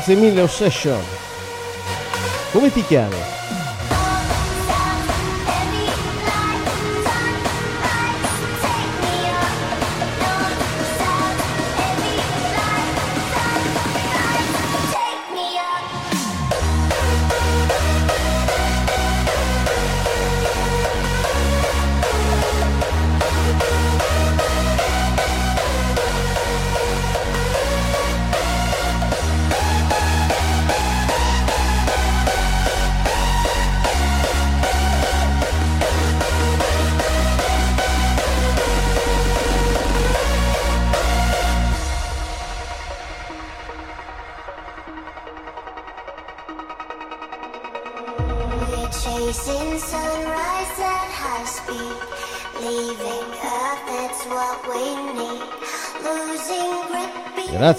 Grazie 0.00 0.14
mille 0.14 0.40
Obsession. 0.40 0.98
Come 2.52 2.72
ti 2.72 2.82
chiami? 2.86 3.39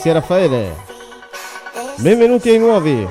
Grazie 0.01 0.13
Raffaele. 0.13 0.75
Benvenuti 1.97 2.49
ai 2.49 2.57
nuovi. 2.57 3.07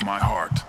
of 0.00 0.06
my 0.06 0.18
heart. 0.18 0.60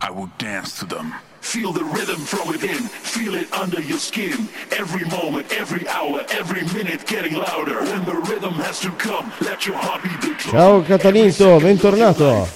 I 0.00 0.10
will 0.10 0.30
dance 0.38 0.78
to 0.80 0.86
them. 0.86 1.14
Feel 1.40 1.72
the 1.72 1.84
rhythm 1.84 2.20
from 2.20 2.48
within. 2.48 2.82
Feel 3.14 3.34
it 3.34 3.52
under 3.52 3.80
your 3.80 3.98
skin. 3.98 4.48
Every 4.76 5.04
moment, 5.08 5.50
every 5.52 5.86
hour, 5.88 6.24
every 6.30 6.62
minute 6.76 7.06
getting 7.06 7.34
louder. 7.34 7.80
When 7.80 8.04
the 8.04 8.16
rhythm 8.30 8.54
has 8.54 8.80
to 8.80 8.90
come, 8.92 9.32
let 9.40 9.66
your 9.66 9.76
heart 9.76 10.02
be 10.02 10.34
Ciao 10.38 10.82
Catalinto, 10.82 11.58
bentornato. 11.60 12.46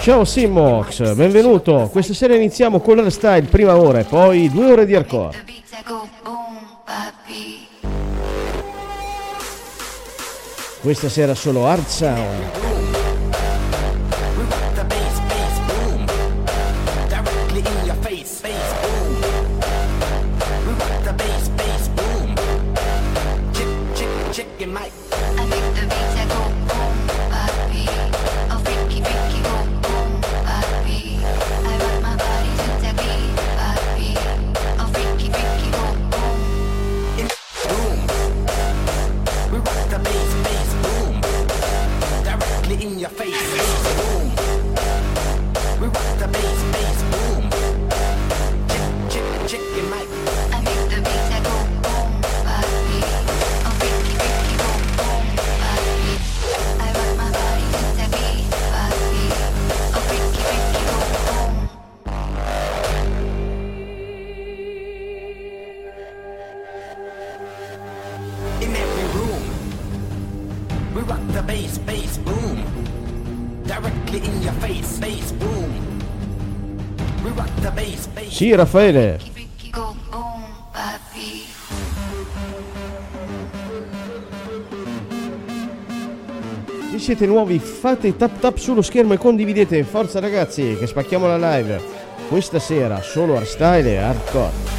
Ciao 0.00 0.24
Simmox, 0.24 1.12
benvenuto. 1.12 1.90
Questa 1.92 2.14
sera 2.14 2.34
iniziamo 2.34 2.80
con 2.80 2.96
l'Hardstyle, 2.96 3.42
prima 3.42 3.76
ora 3.76 3.98
e 3.98 4.04
poi 4.04 4.48
due 4.48 4.72
ore 4.72 4.86
di 4.86 4.94
hardcore. 4.94 5.44
Questa 10.80 11.10
sera 11.10 11.34
solo 11.34 11.66
Hard 11.66 11.86
Sound. 11.86 12.69
Raffaele. 78.54 79.18
Se 86.90 86.98
siete 86.98 87.26
nuovi 87.26 87.58
fate 87.58 88.16
tap 88.16 88.38
tap 88.40 88.56
sullo 88.56 88.82
schermo 88.82 89.14
e 89.14 89.18
condividete. 89.18 89.82
Forza 89.84 90.20
ragazzi, 90.20 90.76
che 90.78 90.86
spacchiamo 90.86 91.26
la 91.26 91.56
live. 91.56 91.80
Questa 92.28 92.58
sera 92.58 93.00
solo 93.02 93.36
hardstyle 93.36 93.90
e 93.90 93.96
hardcore. 93.96 94.78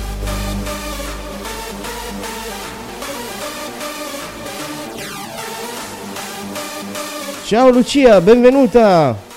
Ciao 7.46 7.70
Lucia, 7.70 8.22
benvenuta! 8.22 9.31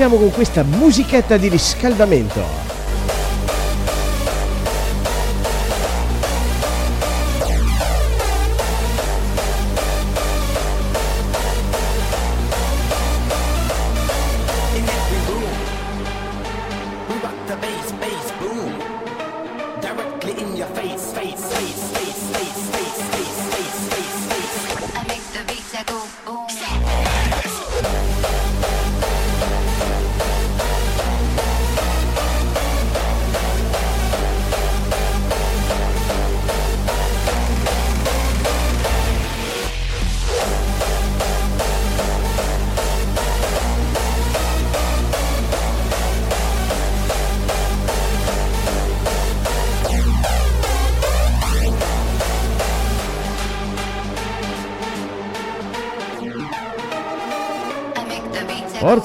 iniziamo 0.00 0.24
con 0.24 0.34
questa 0.34 0.62
musichetta 0.62 1.36
di 1.36 1.48
riscaldamento. 1.48 2.69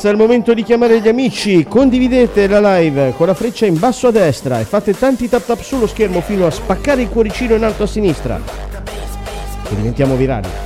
forza, 0.05 0.09
è 0.09 0.11
il 0.11 0.17
momento 0.17 0.53
di 0.53 0.63
chiamare 0.63 0.99
gli 0.99 1.07
amici. 1.07 1.65
Condividete 1.67 2.47
la 2.47 2.77
live 2.77 3.13
con 3.15 3.27
la 3.27 3.33
freccia 3.33 3.65
in 3.65 3.79
basso 3.79 4.07
a 4.07 4.11
destra 4.11 4.59
e 4.59 4.63
fate 4.63 4.93
tanti 4.93 5.27
tap 5.27 5.45
tap 5.45 5.61
sullo 5.61 5.87
schermo 5.87 6.21
fino 6.21 6.45
a 6.45 6.51
spaccare 6.51 7.01
il 7.01 7.09
cuoricino 7.09 7.55
in 7.55 7.63
alto 7.63 7.83
a 7.83 7.87
sinistra. 7.87 8.39
E 9.69 9.75
diventiamo 9.75 10.15
virali. 10.15 10.64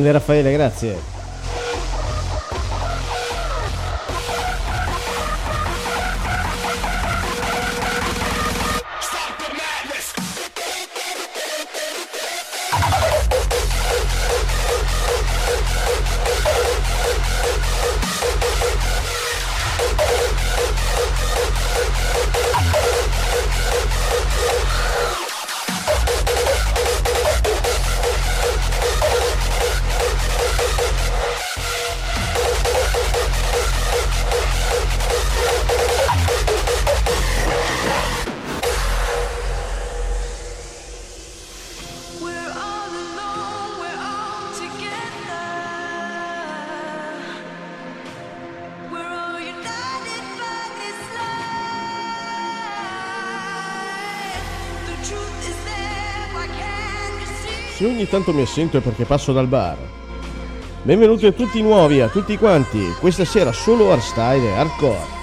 Grande 0.00 0.12
Raffaele, 0.12 0.52
grazie. 0.52 1.09
Tanto 58.10 58.34
mi 58.34 58.42
assento 58.42 58.76
è 58.76 58.80
perché 58.80 59.04
passo 59.04 59.32
dal 59.32 59.46
bar. 59.46 59.76
Benvenuti 60.82 61.26
a 61.26 61.32
tutti 61.32 61.62
nuovi, 61.62 62.00
a 62.00 62.08
tutti 62.08 62.36
quanti. 62.36 62.92
Questa 62.98 63.24
sera 63.24 63.52
solo 63.52 63.92
hardstyle 63.92 64.48
e 64.48 64.52
hardcore. 64.52 65.18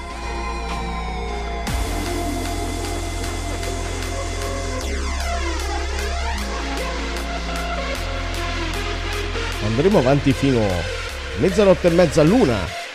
Andremo 9.66 9.98
avanti 9.98 10.32
fino 10.32 10.60
a 10.60 11.40
mezzanotte 11.40 11.90
e 11.90 11.92
mezza 11.92 12.24
l'una. 12.24 12.87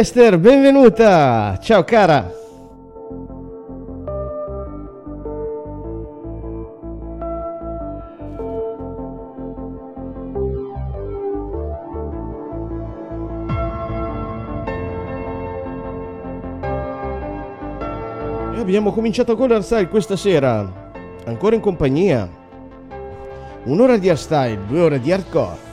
Esther, 0.00 0.38
benvenuta! 0.38 1.58
Ciao 1.60 1.84
cara! 1.84 2.32
Abbiamo 18.56 18.92
cominciato 18.92 19.36
con 19.36 19.50
l'Arstyle 19.50 19.88
questa 19.88 20.16
sera, 20.16 20.92
ancora 21.26 21.54
in 21.54 21.60
compagnia. 21.60 22.26
Un'ora 23.64 23.98
di 23.98 24.08
Arstyle, 24.08 24.64
due 24.66 24.80
ore 24.80 24.98
di 24.98 25.12
hardcore. 25.12 25.69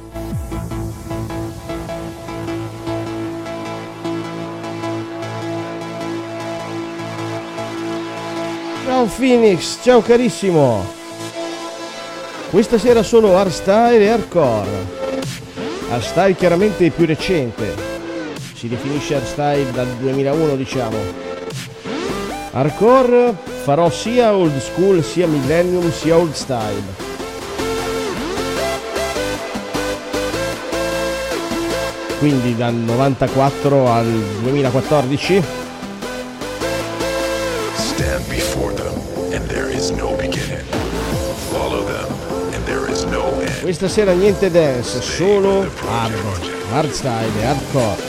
Ciao 8.97 9.05
Phoenix, 9.05 9.77
ciao 9.83 10.01
carissimo. 10.01 10.83
Questa 12.49 12.79
sera 12.79 13.03
solo 13.03 13.37
hardstyle 13.37 13.99
e 13.99 14.09
hardcore. 14.09 14.69
Hardstyle 15.91 16.35
chiaramente 16.35 16.89
più 16.89 17.05
recente. 17.05 17.75
Si 18.55 18.67
definisce 18.67 19.13
hardstyle 19.13 19.71
dal 19.71 19.85
2001 19.99 20.55
diciamo. 20.55 20.97
Hardcore 22.53 23.35
farò 23.61 23.87
sia 23.91 24.33
old 24.33 24.57
school, 24.57 25.03
sia 25.03 25.27
millennium, 25.27 25.91
sia 25.91 26.17
old 26.17 26.33
style. 26.33 26.81
Quindi 32.17 32.55
dal 32.55 32.73
94 32.73 33.91
al 33.91 34.11
2014 34.41 35.56
Questa 43.67 43.89
sera 43.89 44.13
niente 44.13 44.49
dance, 44.49 45.01
solo 45.01 45.69
hard, 45.89 46.15
hardstyle 46.71 47.37
e 47.37 47.43
hardcore. 47.43 48.06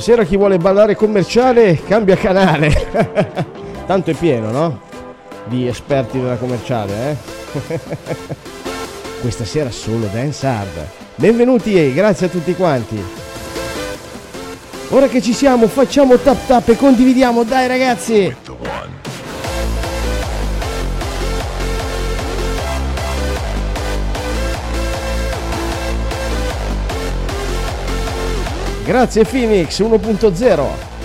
Stasera 0.00 0.24
chi 0.24 0.38
vuole 0.38 0.56
ballare 0.56 0.96
commerciale 0.96 1.78
cambia 1.84 2.16
canale. 2.16 2.72
Tanto 3.84 4.10
è 4.10 4.14
pieno, 4.14 4.50
no? 4.50 4.80
Di 5.44 5.66
esperti 5.66 6.18
della 6.18 6.36
commerciale, 6.36 7.10
eh? 7.10 7.80
Questa 9.20 9.44
sera 9.44 9.70
solo 9.70 10.08
dance 10.10 10.46
hard. 10.46 10.86
Benvenuti 11.16 11.74
e 11.78 11.92
grazie 11.92 12.28
a 12.28 12.30
tutti 12.30 12.54
quanti. 12.54 12.98
Ora 14.88 15.06
che 15.06 15.20
ci 15.20 15.34
siamo, 15.34 15.66
facciamo 15.68 16.16
tap 16.16 16.46
tap 16.46 16.68
e 16.70 16.76
condividiamo, 16.76 17.44
dai 17.44 17.68
ragazzi! 17.68 18.39
Grazie 28.90 29.24
Phoenix 29.24 29.78
1.0. 29.78 30.99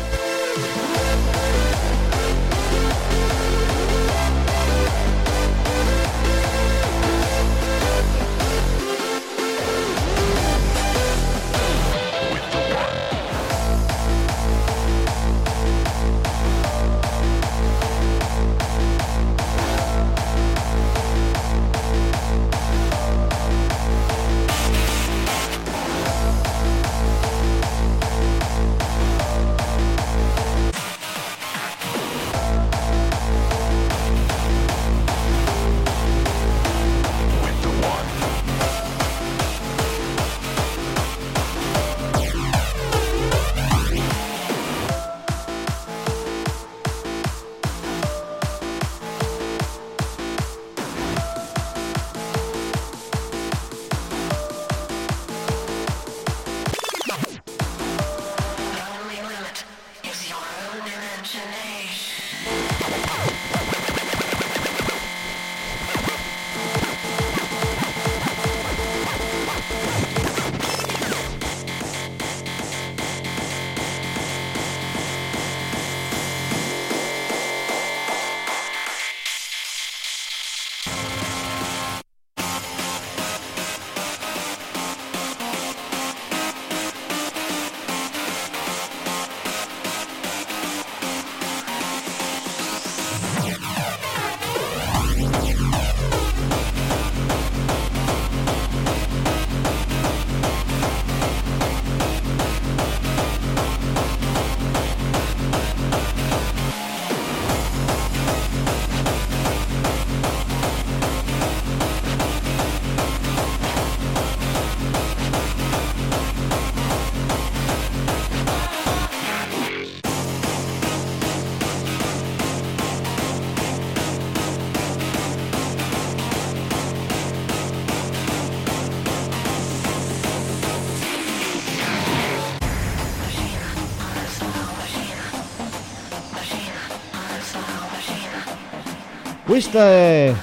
Questa 139.55 139.85
è 139.85 140.35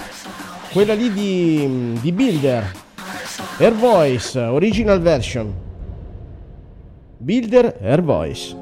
quella 0.72 0.94
lì 0.94 1.12
di, 1.12 1.98
di 2.00 2.12
Builder. 2.12 2.72
Air 3.58 3.74
Voice, 3.74 4.38
original 4.38 5.02
version. 5.02 5.52
Builder, 7.18 7.76
Air 7.82 8.02
Voice. 8.02 8.61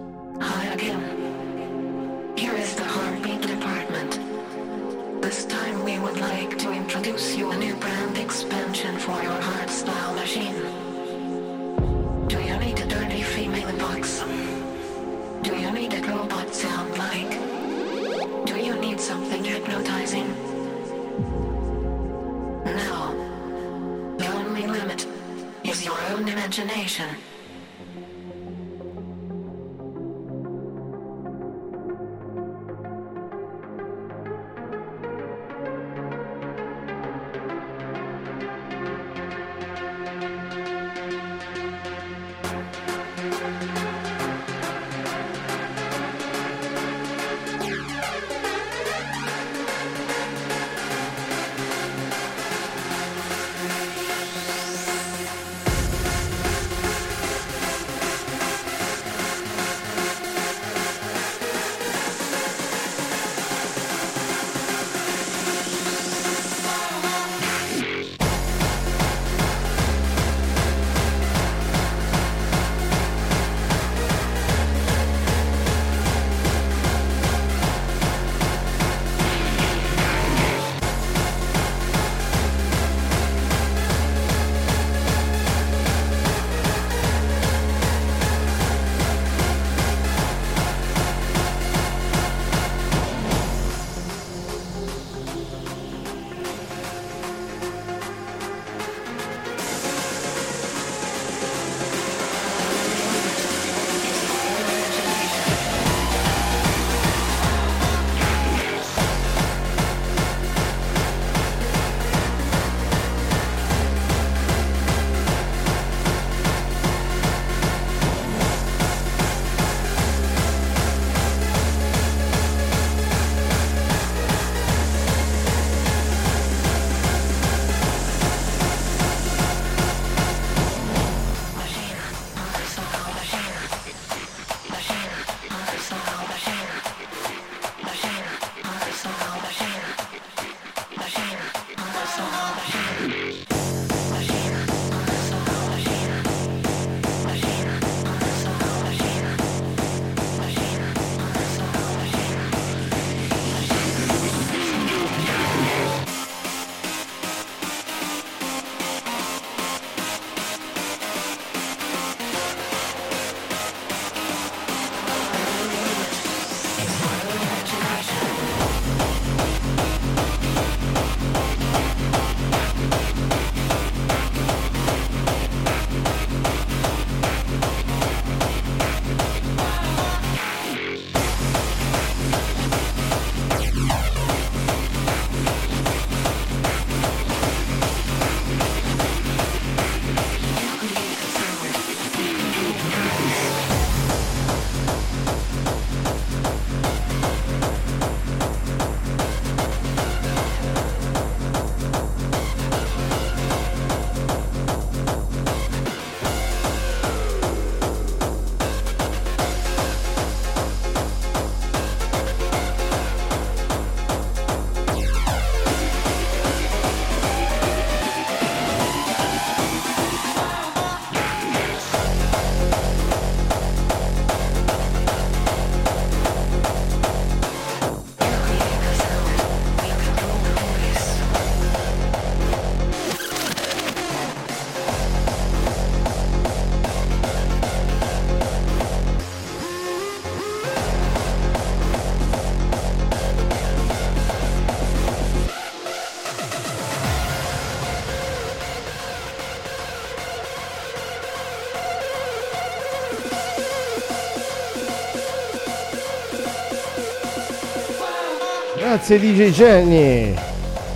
Grazie 259.11 259.35
DJ 259.35 259.51
Jenny. 259.51 260.35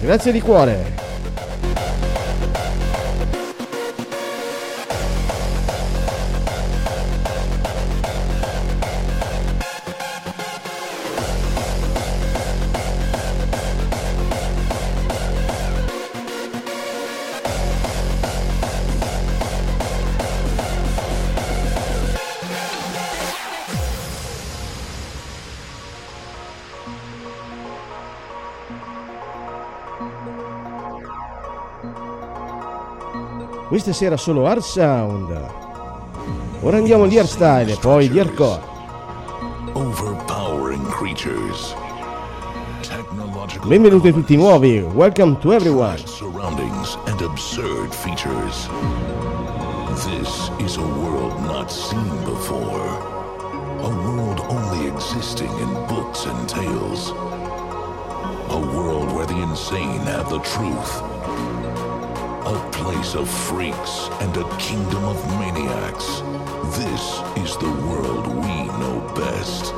Grazie 0.00 0.30
di 0.30 0.40
cuore. 0.40 0.93
Questa 33.74 33.92
sera 33.92 34.16
solo 34.16 34.46
Hard 34.46 34.60
Sound. 34.60 35.36
Ora 36.60 36.76
andiamo 36.76 37.08
di 37.08 37.18
hardstyle 37.18 37.72
e 37.72 37.76
poi 37.76 38.08
di 38.08 38.20
hardcore. 38.20 38.62
Overpowering 39.72 40.86
creatures. 40.90 41.74
Benvenuti 43.64 44.06
a 44.06 44.12
tutti 44.12 44.36
nuovi. 44.36 44.78
Welcome 44.78 45.38
to 45.40 45.50
everyone. 45.50 45.96
surroundings 46.06 46.96
and 47.06 47.20
absurd 47.22 47.92
features. 47.92 48.68
This 50.06 50.52
is 50.60 50.76
a 50.76 50.86
world 50.86 51.36
not 51.42 51.68
seen 51.68 52.22
before. 52.22 52.86
A 53.80 53.88
world 53.88 54.38
only 54.50 54.86
existing 54.86 55.50
in 55.58 55.72
books 55.88 56.26
and 56.26 56.48
tales. 56.48 57.10
A 58.50 58.56
world 58.72 59.10
where 59.12 59.26
the 59.26 59.42
insane 59.42 59.98
have 60.06 60.30
the 60.30 60.38
truth. 60.42 61.13
A 62.46 62.70
place 62.72 63.14
of 63.14 63.26
freaks 63.26 64.08
and 64.20 64.36
a 64.36 64.56
kingdom 64.58 65.02
of 65.04 65.16
maniacs. 65.38 66.20
This 66.76 67.22
is 67.42 67.56
the 67.56 67.72
world 67.88 68.26
we 68.26 68.66
know 68.78 69.00
best. 69.16 69.72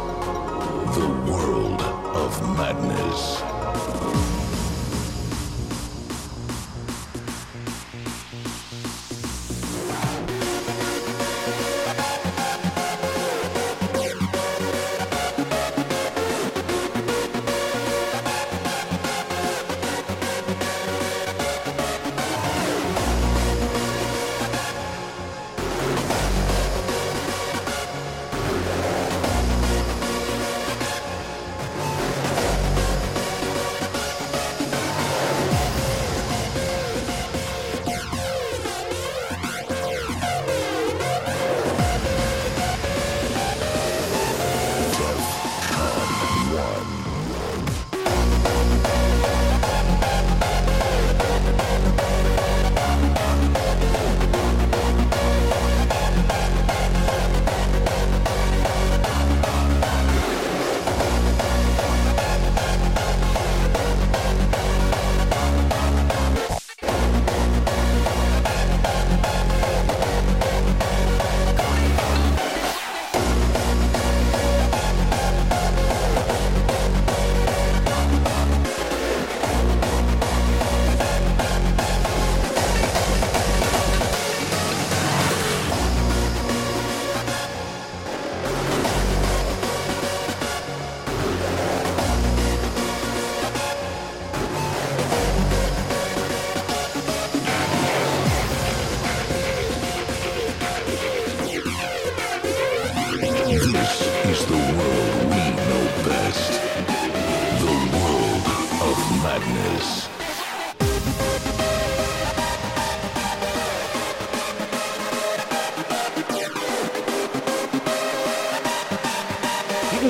The 0.99 1.09
world 1.31 1.81
of 1.81 2.57
madness. 2.57 3.46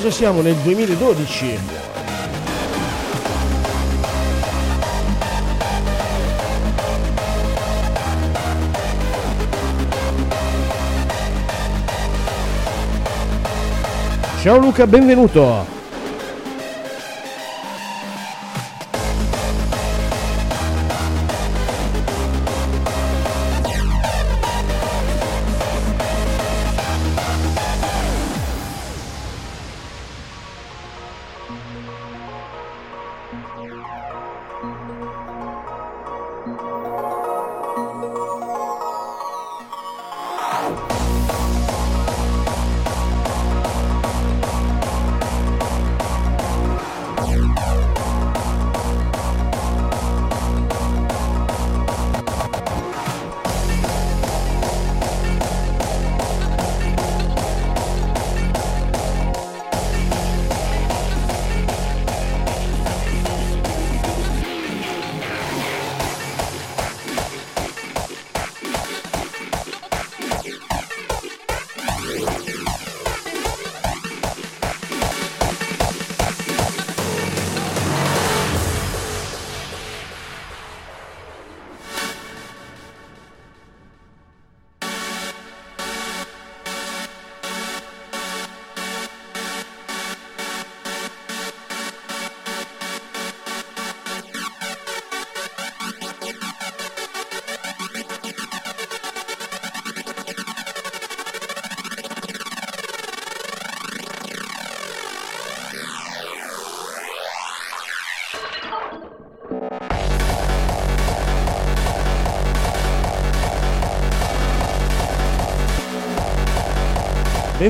Cosa 0.06 0.10
siamo 0.10 0.40
nel 0.40 0.54
2012? 0.56 1.58
Ciao 14.42 14.58
Luca, 14.58 14.86
benvenuto. 14.86 15.75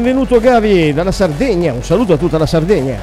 Benvenuto 0.07 0.39
Gavi 0.39 0.93
dalla 0.93 1.11
Sardegna, 1.11 1.73
un 1.73 1.83
saluto 1.83 2.13
a 2.13 2.17
tutta 2.17 2.39
la 2.39 2.47
Sardegna. 2.47 2.97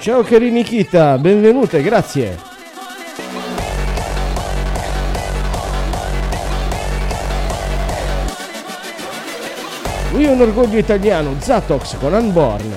Ciao 0.00 0.22
cari 0.22 0.50
Nikita, 0.50 1.18
benvenute, 1.18 1.82
grazie. 1.82 2.47
È 10.28 10.30
un 10.30 10.40
orgoglio 10.42 10.76
italiano, 10.76 11.34
Zatox 11.38 11.96
con 11.98 12.12
Unborn. 12.12 12.74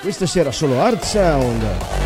Questa 0.00 0.26
sera 0.26 0.52
solo 0.52 0.80
Hard 0.80 1.02
Sound. 1.02 1.97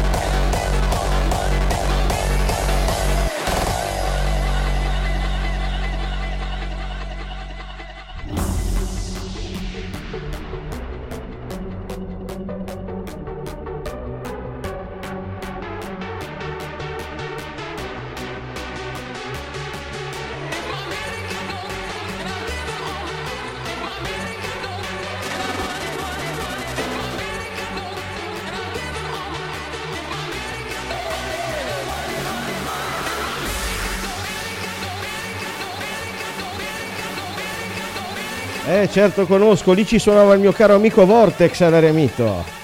Certo 38.93 39.25
conosco, 39.25 39.73
lì 39.73 39.87
ci 39.87 39.99
suonava 39.99 40.35
il 40.35 40.41
mio 40.41 40.53
caro 40.53 40.75
amico 40.75 41.07
Vortex 41.07 41.63
all'Aremito. 41.63 42.62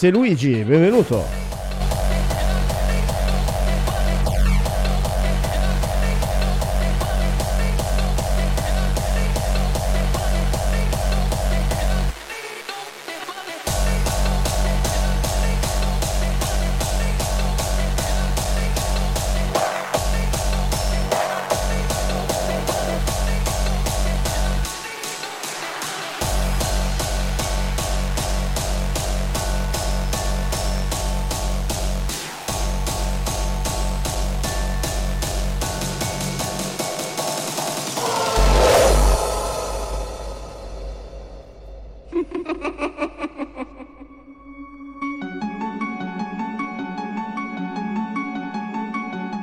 Grazie 0.00 0.18
Luigi, 0.18 0.64
benvenuto. 0.64 1.49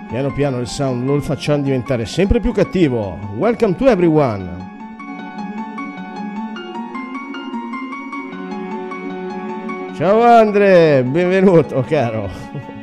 Piano 0.07 0.31
piano 0.31 0.59
il 0.59 0.67
sound 0.67 1.05
lo 1.05 1.19
facciamo 1.19 1.63
diventare 1.63 2.05
sempre 2.05 2.39
più 2.39 2.53
cattivo. 2.53 3.19
Welcome 3.35 3.75
to 3.75 3.87
everyone. 3.87 4.65
Ciao 9.97 10.23
Andre, 10.23 11.03
benvenuto 11.03 11.83
caro. 11.85 12.76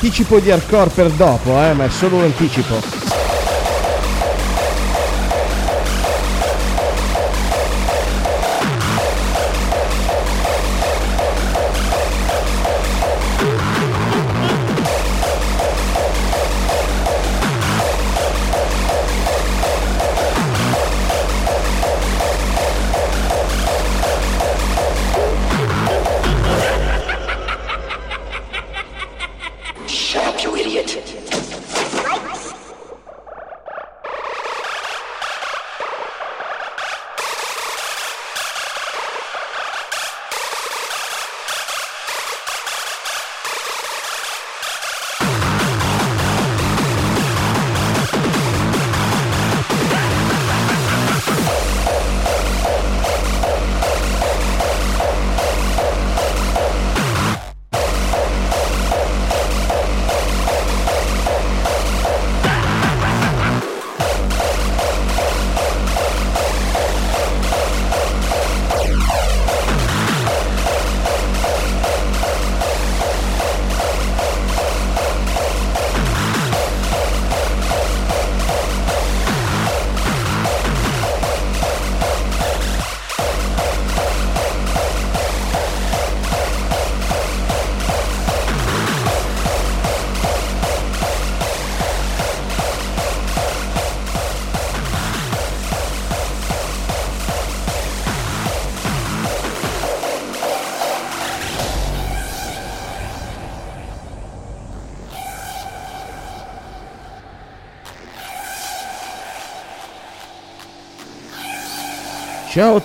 Anticipo 0.00 0.40
di 0.40 0.50
hardcore 0.50 0.88
per 0.88 1.10
dopo, 1.10 1.50
eh, 1.62 1.74
ma 1.74 1.84
è 1.84 1.90
solo 1.90 2.16
un 2.16 2.22
anticipo. 2.22 2.99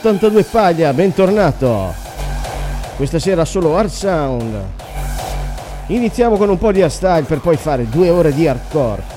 82 0.05 0.43
Paglia, 0.43 0.93
bentornato. 0.93 1.91
Questa 2.95 3.17
sera 3.17 3.43
solo 3.43 3.75
Hard 3.75 3.89
Sound. 3.89 4.55
Iniziamo 5.87 6.37
con 6.37 6.47
un 6.47 6.59
po' 6.59 6.71
di 6.71 6.83
hardstyle 6.83 7.23
per 7.23 7.39
poi 7.39 7.57
fare 7.57 7.89
due 7.89 8.11
ore 8.11 8.31
di 8.31 8.47
hardcore. 8.47 9.14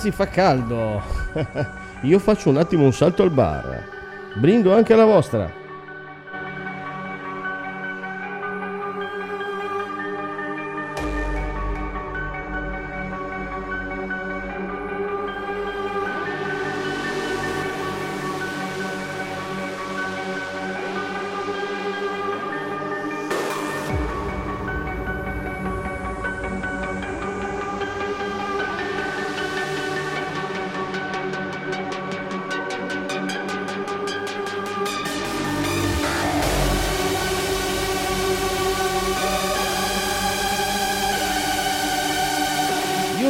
Ragazzi, 0.00 0.10
fa 0.16 0.28
caldo. 0.28 1.02
Io 2.02 2.18
faccio 2.18 2.48
un 2.48 2.56
attimo 2.56 2.84
un 2.84 2.92
salto 2.94 3.22
al 3.22 3.30
bar. 3.30 3.84
Brindo 4.36 4.74
anche 4.74 4.94
alla 4.94 5.04
vostra. 5.04 5.59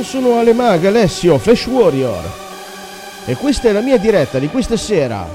Sono 0.02 0.38
Alemag 0.38 0.84
Alessio, 0.84 1.38
Flash 1.38 1.66
Warrior. 1.66 2.22
E 3.26 3.34
questa 3.36 3.68
è 3.68 3.72
la 3.72 3.80
mia 3.80 3.98
diretta 3.98 4.38
di 4.38 4.48
questa 4.48 4.76
sera. 4.76 5.26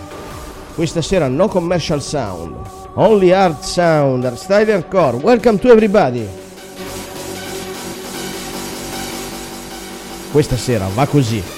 Questa 0.73 1.01
sera 1.01 1.27
no 1.27 1.47
commercial 1.47 2.01
sound. 2.01 2.55
Only 2.95 3.31
hard 3.31 3.61
sound, 3.61 4.33
style 4.35 4.73
hardcore. 4.73 5.17
Welcome 5.17 5.59
to 5.59 5.69
everybody. 5.69 6.27
Questa 10.31 10.57
sera 10.57 10.87
va 10.93 11.05
così. 11.05 11.54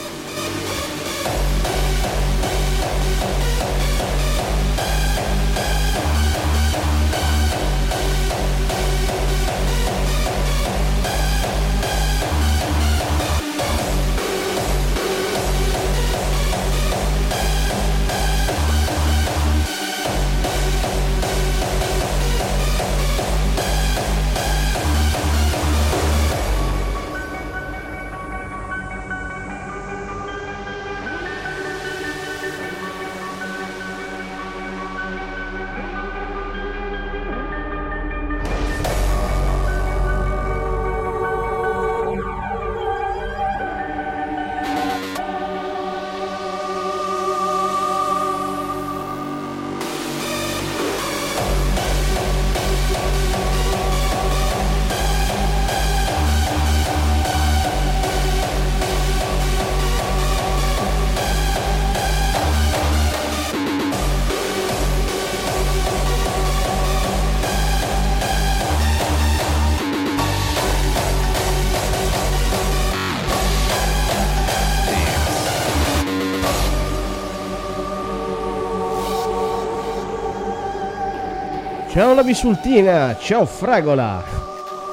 Ciao 82.18 82.26
la 82.26 82.34
bisultina, 82.34 83.16
ciao 83.20 83.46
Fragola. 83.46 84.24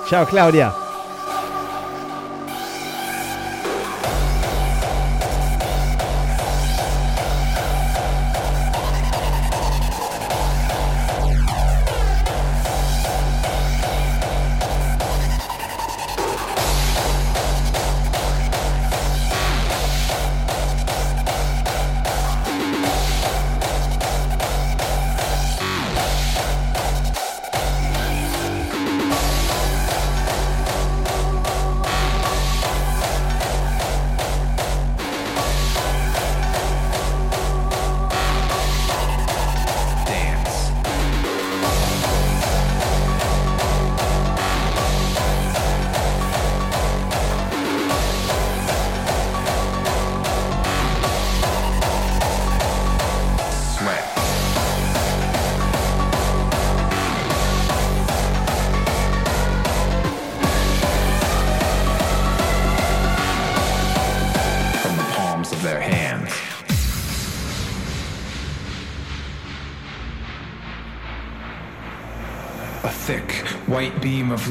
Ciao 0.06 0.26
Claudia. 0.26 0.83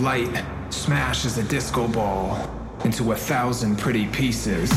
Light 0.03 0.43
smashes 0.69 1.37
a 1.37 1.43
disco 1.43 1.87
ball 1.87 2.37
into 2.83 3.13
a 3.13 3.15
thousand 3.15 3.77
pretty 3.79 4.05
pieces. 4.07 4.69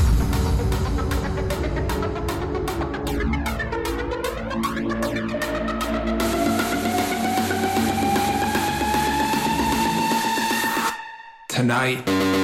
Tonight, 11.48 12.35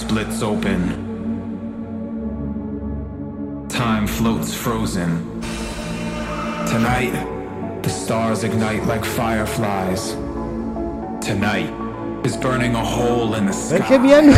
splits 0.00 0.42
open. 0.42 0.96
Time 3.68 4.06
floats 4.06 4.54
frozen. 4.54 5.40
Tonight, 6.66 7.12
the 7.82 7.90
stars 7.90 8.42
ignite 8.42 8.86
like 8.86 9.04
fireflies. 9.04 10.14
Tonight 11.20 11.70
is 12.24 12.34
burning 12.36 12.74
a 12.74 12.82
hole 12.82 13.34
in 13.34 13.46
the 13.46 13.52
sky. 13.52 13.76
Perché 13.76 13.98
mi 13.98 14.12
hanno, 14.14 14.32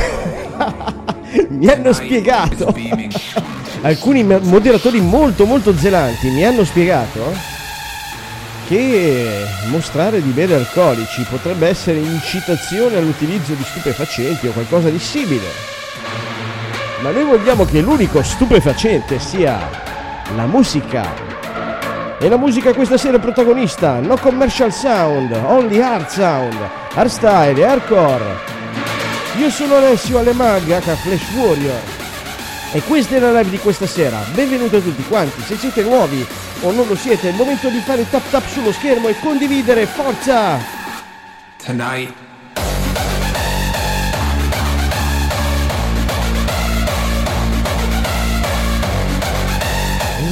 mi 1.48 1.68
hanno 1.68 1.92
spiegato, 1.92 2.74
alcuni 3.82 4.24
moderatori 4.24 5.00
molto 5.00 5.46
molto 5.46 5.76
zelanti 5.76 6.28
mi 6.30 6.44
hanno 6.44 6.64
spiegato 6.64 7.51
che 8.72 9.44
mostrare 9.66 10.22
di 10.22 10.30
bere 10.30 10.54
alcolici 10.54 11.26
potrebbe 11.28 11.68
essere 11.68 11.98
incitazione 11.98 12.96
all'utilizzo 12.96 13.52
di 13.52 13.62
stupefacenti 13.64 14.46
o 14.46 14.52
qualcosa 14.52 14.88
di 14.88 14.98
simile. 14.98 15.44
Ma 17.02 17.10
noi 17.10 17.24
vogliamo 17.24 17.66
che 17.66 17.82
l'unico 17.82 18.22
stupefacente 18.22 19.18
sia 19.18 19.68
la 20.34 20.46
musica 20.46 21.04
E 22.18 22.28
la 22.28 22.38
musica 22.38 22.72
questa 22.72 22.96
sera 22.96 23.18
è 23.18 23.20
protagonista, 23.20 23.98
no 23.98 24.16
commercial 24.16 24.72
sound, 24.72 25.32
only 25.32 25.78
hard 25.78 26.08
sound, 26.08 26.56
hardstyle 26.94 27.60
e 27.60 27.64
hardcore. 27.64 28.24
Io 29.38 29.50
sono 29.50 29.74
Alessio 29.74 30.18
Alemag, 30.18 30.70
H 30.70 30.96
Flash 30.96 31.30
Warrior. 31.34 31.80
E 32.72 32.80
questa 32.84 33.16
è 33.16 33.18
la 33.18 33.32
live 33.32 33.50
di 33.50 33.58
questa 33.58 33.86
sera. 33.86 34.18
Benvenuti 34.32 34.76
a 34.76 34.80
tutti 34.80 35.02
quanti. 35.02 35.42
Se 35.42 35.56
siete 35.56 35.82
nuovi 35.82 36.24
o 36.62 36.72
non 36.72 36.86
lo 36.86 36.96
siete, 36.96 37.28
è 37.28 37.30
il 37.30 37.36
momento 37.36 37.68
di 37.68 37.78
fare 37.78 38.08
tap 38.08 38.28
tap 38.30 38.46
sullo 38.48 38.72
schermo 38.72 39.08
e 39.08 39.18
condividere. 39.20 39.86
Forza! 39.86 40.58
Tonight, 41.64 42.12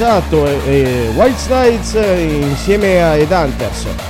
Esatto, 0.01 0.47
e, 0.47 0.61
e 0.65 1.09
Wild 1.15 1.37
Slides 1.37 1.95
eh, 1.95 2.23
insieme 2.41 3.03
a 3.03 3.17
Ed 3.17 3.31
Hunters. 3.31 4.10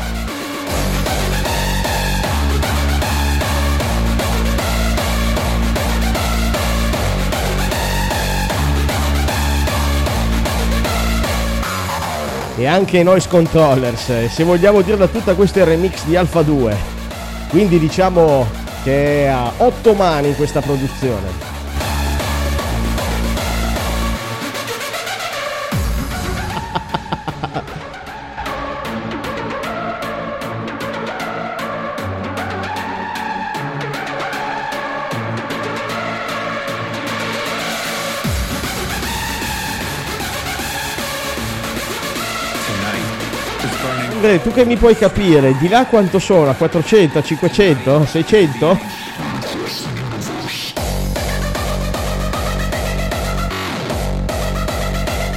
E 12.61 12.67
anche 12.67 12.99
i 12.99 13.03
Noise 13.03 13.27
Controllers, 13.27 14.11
e 14.11 14.29
se 14.29 14.45
vogliamo 14.45 14.83
dirla 14.83 15.07
tutta 15.07 15.35
questo 15.35 15.61
è 15.61 15.65
remix 15.65 16.05
di 16.05 16.15
Alpha 16.15 16.43
2. 16.43 16.77
Quindi 17.49 17.79
diciamo 17.79 18.47
che 18.83 19.25
è 19.25 19.27
a 19.29 19.51
otto 19.57 19.95
mani 19.95 20.35
questa 20.35 20.61
produzione. 20.61 21.50
Is 44.31 44.39
burning. 44.39 44.41
Andre, 44.41 44.43
tu 44.43 44.53
che 44.53 44.65
mi 44.65 44.77
puoi 44.77 44.97
capire, 44.97 45.57
di 45.59 45.69
là 45.69 45.87
quanto 45.87 46.19
sono? 46.21 46.51
A 46.51 46.55
400, 46.55 47.23
500, 47.23 48.07
600? 48.07 48.79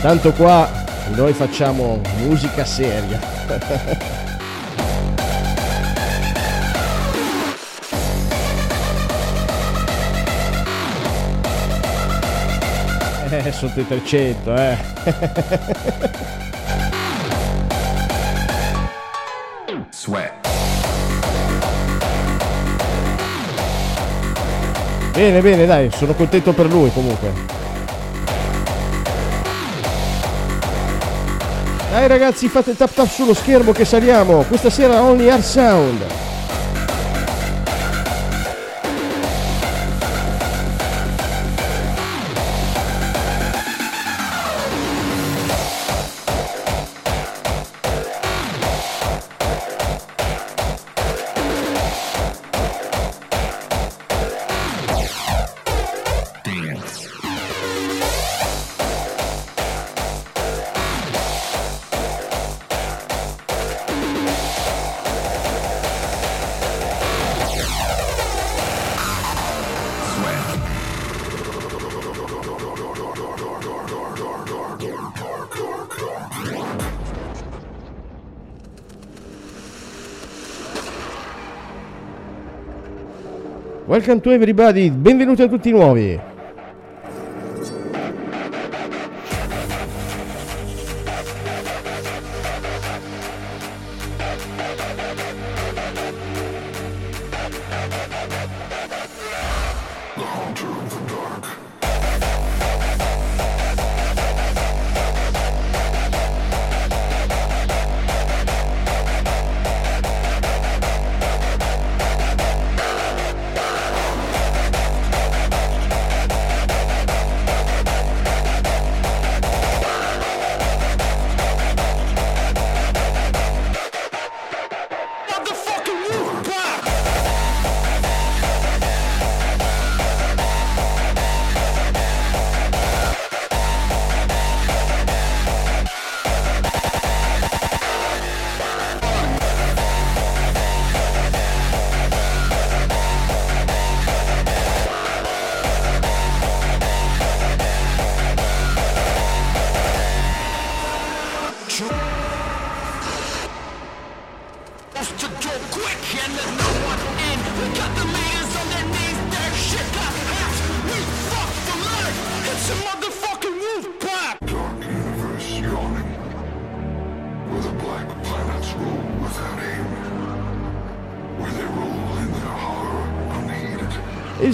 Tanto 0.02 0.34
qua 0.34 0.70
noi 1.16 1.34
facciamo 1.34 2.02
musica 2.20 2.66
seria. 2.66 3.20
Eh, 13.36 13.52
sotto 13.52 13.80
i 13.80 13.88
300, 13.88 14.56
eh. 14.56 14.78
Sweat. 20.14 20.32
Bene, 25.14 25.42
bene, 25.42 25.66
dai, 25.66 25.90
sono 25.92 26.14
contento 26.14 26.54
per 26.54 26.68
lui 26.68 26.92
comunque. 26.92 27.32
Dai 31.90 32.08
ragazzi, 32.08 32.48
fate 32.48 32.76
tap 32.76 32.94
tap 32.94 33.08
sullo 33.08 33.34
schermo 33.34 33.72
che 33.72 33.86
saliamo. 33.86 34.44
Questa 34.44 34.70
sera 34.70 35.02
Only 35.02 35.30
Air 35.30 35.44
Sound. 35.44 36.06
Welcome 83.94 84.22
to 84.22 84.32
everybody, 84.32 84.90
benvenuti 84.90 85.44
a 85.44 85.48
tutti 85.48 85.70
nuovi. 85.70 86.33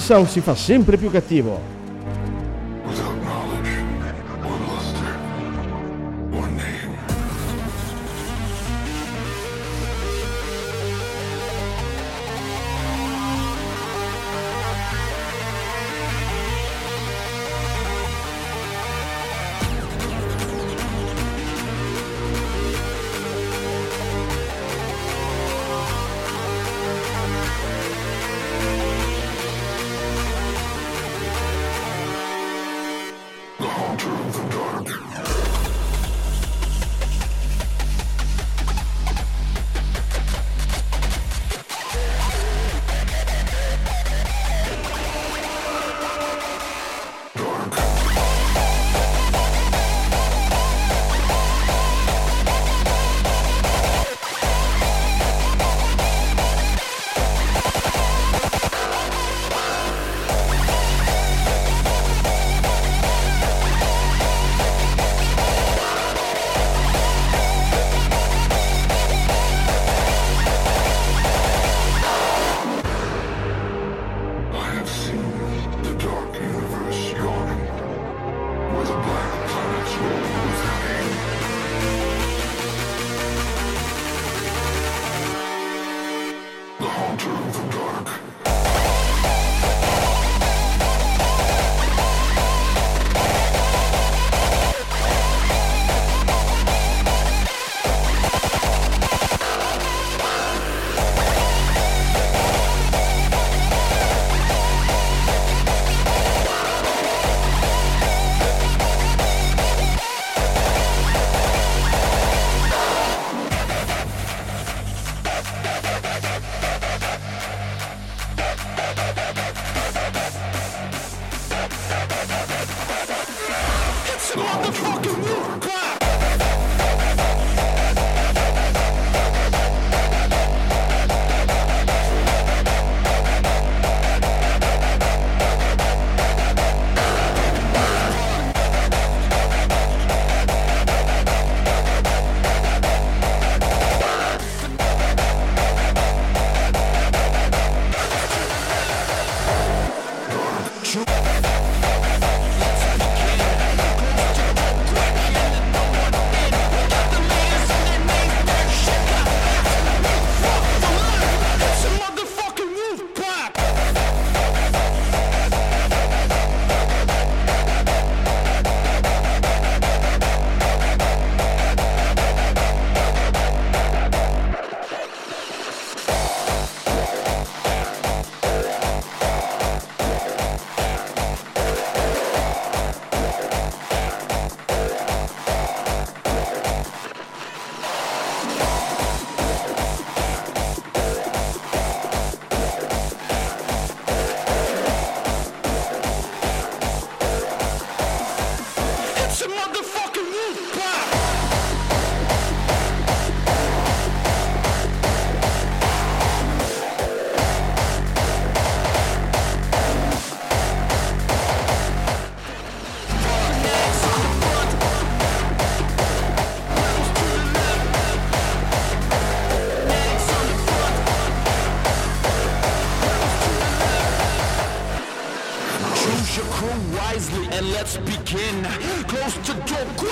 Sound 0.10 0.28
si 0.28 0.41
fa 0.41 0.55
sempre 0.55 0.97
più 0.97 1.12
cattivo. 1.12 1.78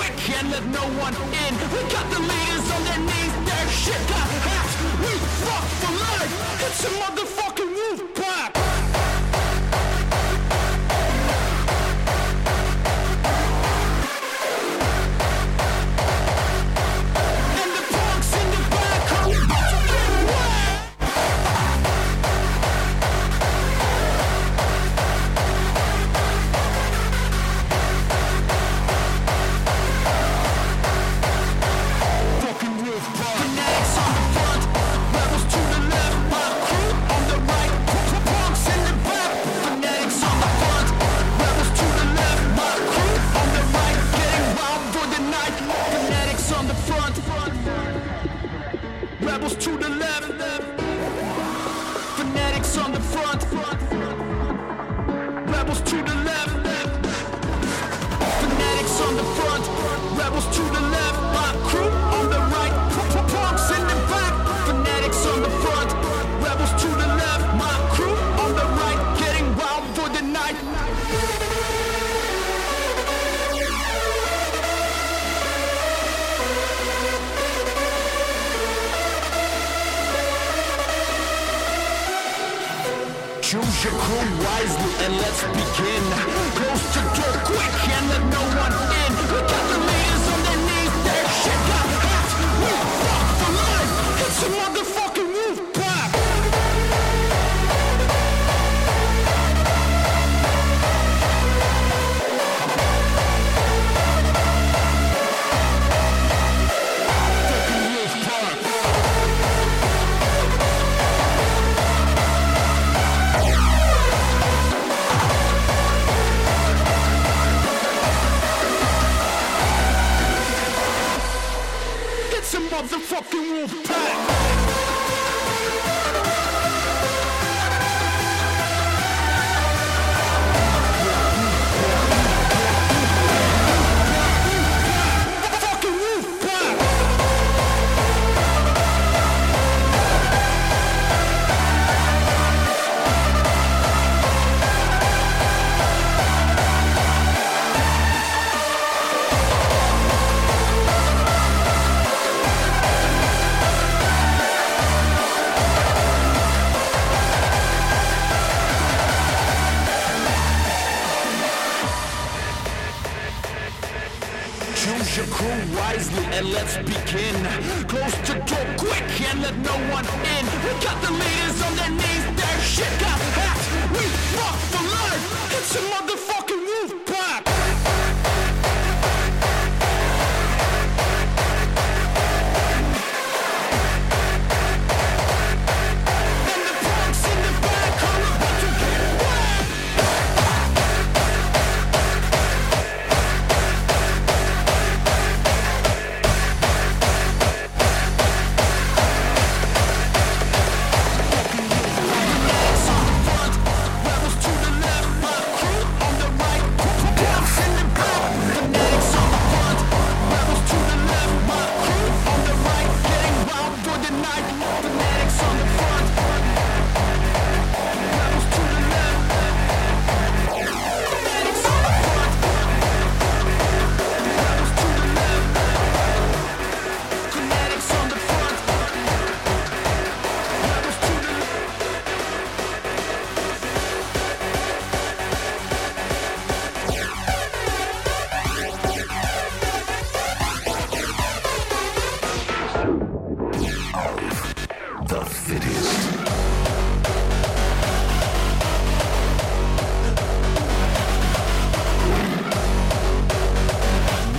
Door 0.08 0.16
quick 0.16 0.38
and 0.38 0.50
let 0.50 0.64
no 0.66 0.82
one 1.00 1.14
in. 1.14 1.67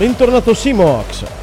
Bentornato 0.00 0.54
Simox. 0.54 1.39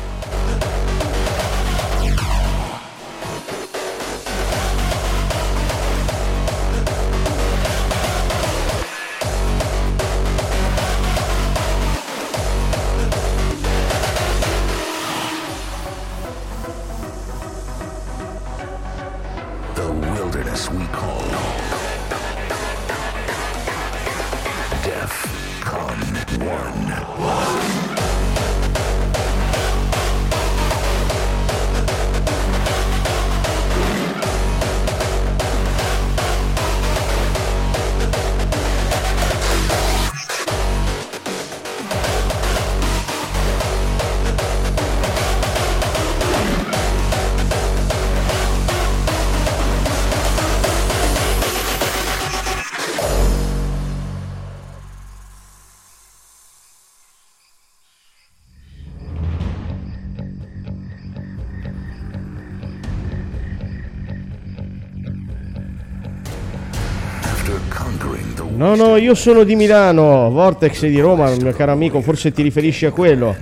Io 68.98 69.16
sono 69.16 69.44
di 69.44 69.56
Milano, 69.56 70.30
Vortex 70.30 70.86
di 70.86 71.00
Roma, 71.00 71.34
mio 71.36 71.54
caro 71.54 71.72
amico, 71.72 72.02
forse 72.02 72.32
ti 72.32 72.42
riferisci 72.42 72.86
a 72.86 72.92
quello. 72.92 73.36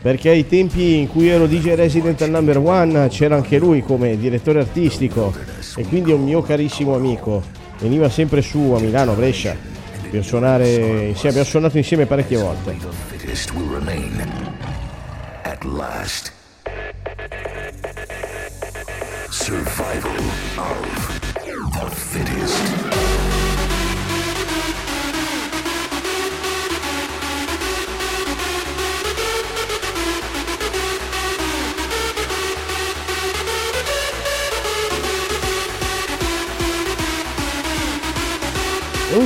Perché 0.00 0.30
ai 0.30 0.46
tempi 0.46 0.98
in 0.98 1.08
cui 1.08 1.28
ero 1.28 1.46
DJ 1.46 1.74
Resident 1.74 2.20
al 2.22 2.30
number 2.30 2.58
one 2.58 3.08
c'era 3.08 3.36
anche 3.36 3.58
lui 3.58 3.82
come 3.82 4.18
direttore 4.18 4.60
artistico 4.60 5.32
e 5.76 5.84
quindi 5.86 6.10
è 6.10 6.14
un 6.14 6.24
mio 6.24 6.42
carissimo 6.42 6.94
amico. 6.94 7.42
Veniva 7.78 8.08
sempre 8.08 8.42
su 8.42 8.74
a 8.76 8.80
Milano, 8.80 9.14
Brescia, 9.14 9.54
per 10.10 10.24
suonare 10.24 10.68
insieme, 11.06 11.28
abbiamo 11.28 11.44
suonato 11.44 11.76
insieme 11.78 12.06
parecchie 12.06 12.38
volte. 12.38 12.76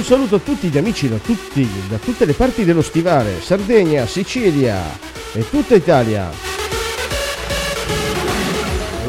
Saluto 0.06 0.36
a 0.36 0.38
tutti 0.38 0.68
gli 0.68 0.78
amici 0.78 1.08
da, 1.08 1.16
tutti, 1.16 1.68
da 1.88 1.98
tutte 1.98 2.26
le 2.26 2.32
parti 2.32 2.64
dello 2.64 2.80
stivale, 2.80 3.40
Sardegna, 3.40 4.06
Sicilia 4.06 4.80
e 5.32 5.50
tutta 5.50 5.74
Italia. 5.74 6.30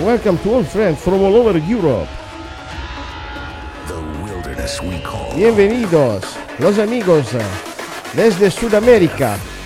Welcome 0.02 0.41
to 0.41 0.56
all 0.56 0.64
friends 0.64 1.00
from 1.00 1.24
all 1.24 1.36
over 1.36 1.62
Europe. 1.68 2.08
Bienvenidos, 5.36 6.24
los 6.58 6.80
amigos 6.80 7.28
desde 8.14 8.50
Sudamérica. 8.50 9.57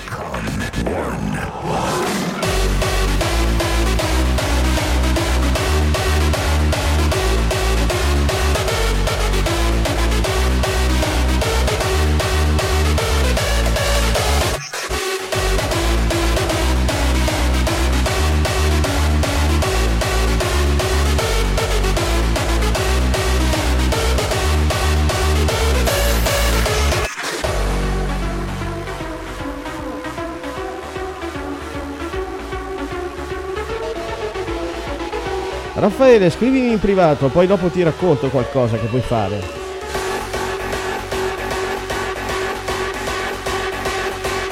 Raffaele, 36.12 36.30
scrivimi 36.30 36.72
in 36.72 36.80
privato, 36.80 37.30
poi 37.30 37.48
dopo 37.48 37.70
ti 37.70 37.82
racconto 37.84 38.28
qualcosa 38.28 38.78
che 38.78 38.88
puoi 38.88 39.00
fare. 39.00 39.40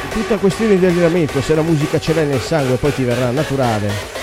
Tutta 0.09 0.37
questione 0.37 0.79
di 0.79 0.85
allenamento, 0.85 1.41
se 1.41 1.55
la 1.55 1.61
musica 1.61 1.99
ce 1.99 2.13
l'hai 2.13 2.27
nel 2.27 2.39
sangue 2.39 2.75
poi 2.75 2.93
ti 2.93 3.03
verrà 3.03 3.31
naturale. 3.31 4.18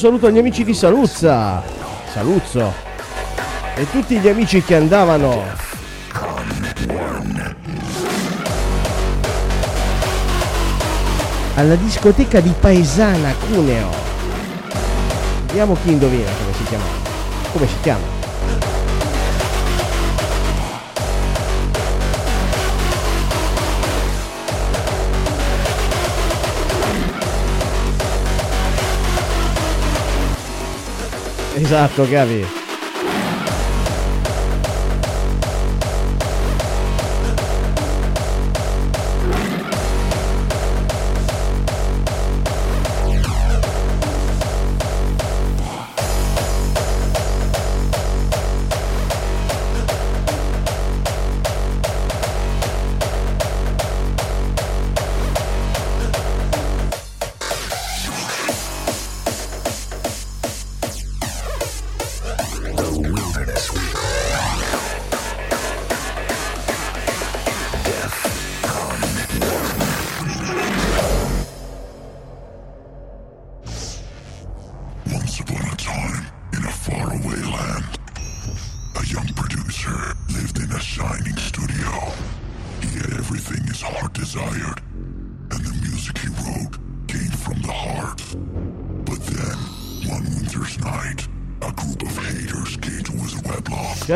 Saluto 0.00 0.28
agli 0.28 0.38
amici 0.38 0.64
di 0.64 0.72
Saluzza, 0.72 1.62
Saluzzo, 2.10 2.72
e 3.74 3.86
tutti 3.90 4.18
gli 4.18 4.28
amici 4.28 4.62
che 4.62 4.74
andavano 4.74 5.42
alla 11.56 11.74
discoteca 11.74 12.40
di 12.40 12.54
Paesana 12.58 13.34
Cuneo. 13.34 13.90
Vediamo 15.48 15.76
chi 15.82 15.90
indovina 15.90 16.30
come 16.30 16.54
si 16.56 16.62
chiama. 16.64 16.84
Come 17.52 17.66
si 17.66 17.76
chiama? 17.82 18.19
Esatto, 31.60 32.06
Gavi. 32.06 32.59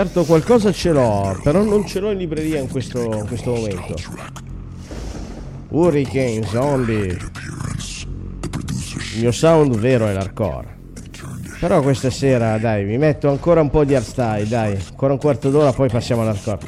Certo 0.05 0.25
qualcosa 0.25 0.71
ce 0.71 0.93
l'ho, 0.93 1.41
però 1.43 1.63
non 1.63 1.87
ce 1.87 1.99
l'ho 1.99 2.11
in 2.11 2.19
libreria 2.19 2.61
in 2.61 2.69
questo, 2.69 3.01
in 3.01 3.27
questo 3.27 3.55
momento. 3.55 3.95
Hurricane, 5.71 6.45
zombie. 6.45 7.17
Il 9.15 9.21
mio 9.21 9.33
sound 9.33 9.75
vero 9.79 10.07
è 10.07 10.13
l'hardcore. 10.13 10.77
Però 11.59 11.81
questa 11.81 12.11
sera, 12.11 12.59
dai, 12.59 12.85
mi 12.85 12.99
metto 12.99 13.31
ancora 13.31 13.63
un 13.63 13.71
po' 13.71 13.85
di 13.85 13.95
hardstyle, 13.95 14.47
dai. 14.47 14.77
Ancora 14.91 15.15
un 15.15 15.19
quarto 15.19 15.49
d'ora, 15.49 15.73
poi 15.73 15.89
passiamo 15.89 16.21
all'hardcore. 16.21 16.59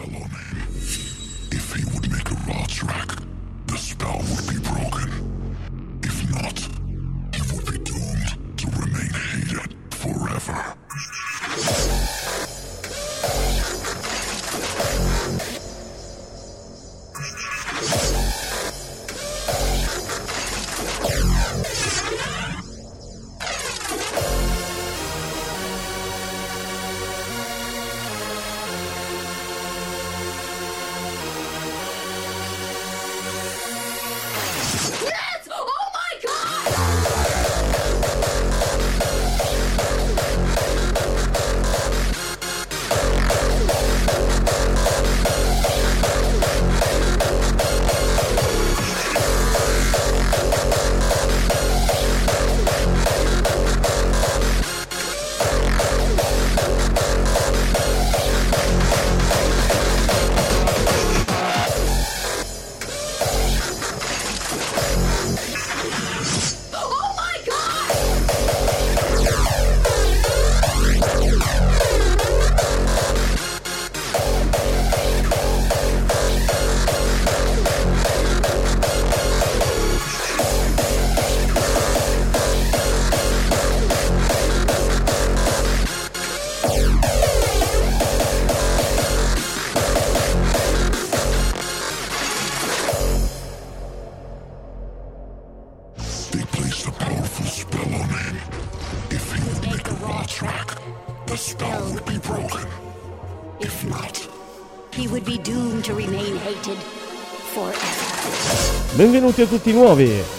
tutti 109.37 109.43
e 109.43 109.49
tutti 109.49 109.73
nuovi. 109.73 110.36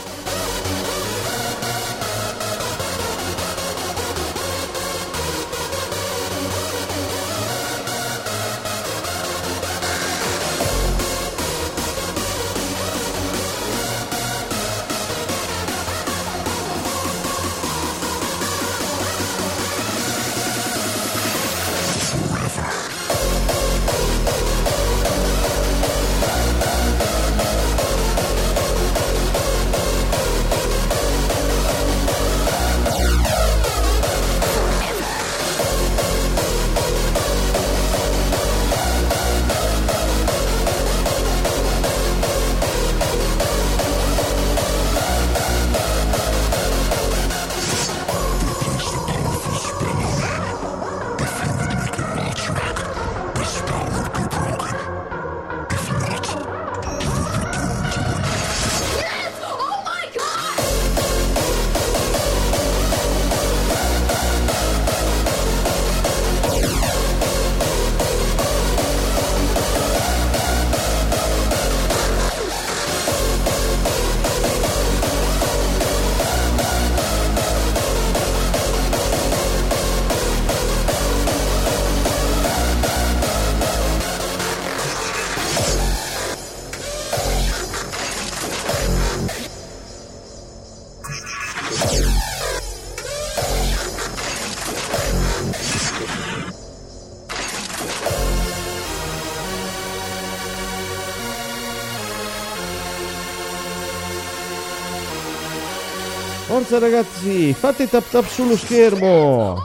forza 106.68 106.80
ragazzi, 106.80 107.53
fate 107.53 107.89
tap 107.89 108.03
tap 108.09 108.28
sullo 108.28 108.57
schermo. 108.57 109.55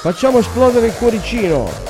Facciamo 0.00 0.38
esplodere 0.38 0.86
il 0.86 0.94
cuoricino. 0.94 1.81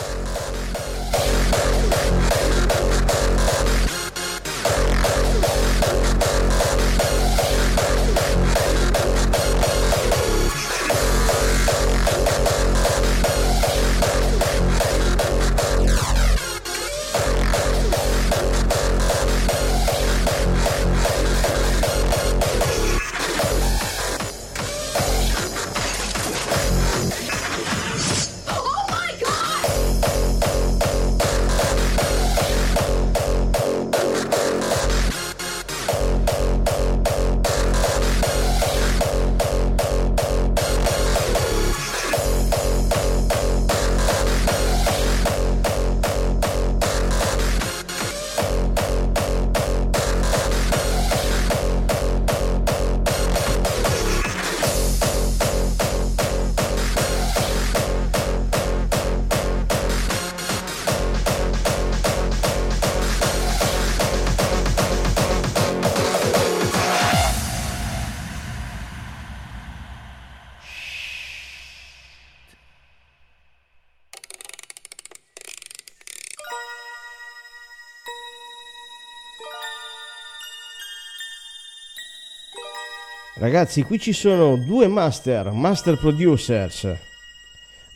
Ragazzi, 83.43 83.83
qui 83.83 83.99
ci 83.99 84.13
sono 84.13 84.55
due 84.55 84.87
master, 84.87 85.51
master 85.51 85.99
producers. 85.99 86.89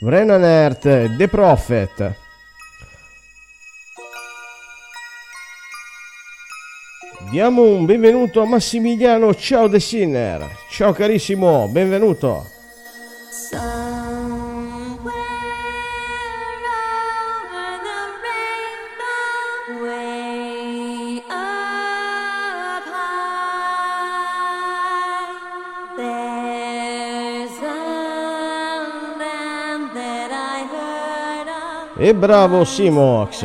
Brennan 0.00 0.42
Earth 0.42 0.86
e 0.86 1.14
The 1.16 1.28
Prophet. 1.28 2.14
Diamo 7.30 7.62
un 7.62 7.84
benvenuto 7.84 8.42
a 8.42 8.44
Massimiliano 8.44 9.32
Ciao 9.36 9.68
The 9.68 9.78
Sinner. 9.78 10.50
Ciao 10.68 10.92
carissimo, 10.92 11.68
benvenuto. 11.68 12.50
Way 13.52 13.85
E 32.06 32.12
bravo 32.12 32.64
Simox. 32.64 33.44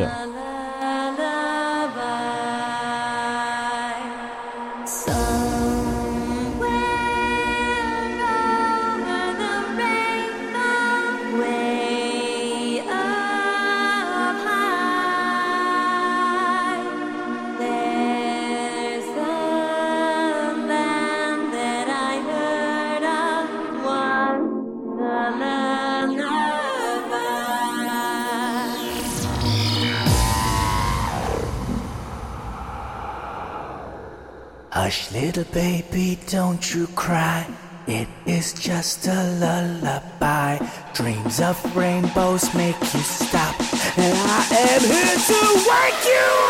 You 36.74 36.86
cry. 36.88 37.46
It 37.86 38.08
is 38.24 38.52
just 38.52 39.06
a 39.06 39.22
lullaby. 39.40 40.58
Dreams 40.94 41.40
of 41.40 41.58
rainbows 41.76 42.54
make 42.54 42.80
you 42.80 43.00
stop. 43.00 43.54
And 43.98 44.14
I 44.16 44.46
am 44.50 44.80
here 44.80 45.18
to 45.28 45.40
wake 45.68 46.04
you 46.06 46.41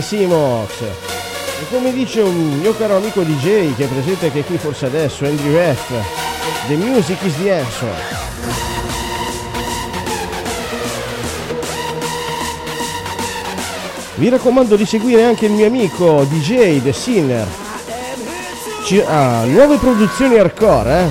Grande 0.00 0.02
Simox. 0.02 0.80
E 0.80 1.66
come 1.70 1.92
dice 1.92 2.20
un 2.22 2.58
mio 2.58 2.74
caro 2.76 2.96
amico 2.96 3.22
DJ 3.22 3.74
che 3.76 3.84
è 3.84 3.86
presente 3.86 4.26
anche 4.26 4.44
qui 4.44 4.56
forse 4.56 4.86
adesso, 4.86 5.26
Andrew 5.26 5.54
F. 5.74 5.92
The 6.68 6.74
music 6.76 7.18
is 7.22 7.36
the 7.36 7.52
answer. 7.52 7.94
Vi 14.14 14.28
raccomando 14.28 14.76
di 14.76 14.84
seguire 14.84 15.24
anche 15.24 15.46
il 15.46 15.52
mio 15.52 15.66
amico 15.66 16.24
DJ 16.24 16.82
The 16.82 16.92
Sinner. 16.92 17.46
Ci- 18.84 19.02
ha 19.06 19.44
nuove 19.44 19.76
produzioni 19.76 20.38
hardcore, 20.38 21.00
eh. 21.00 21.08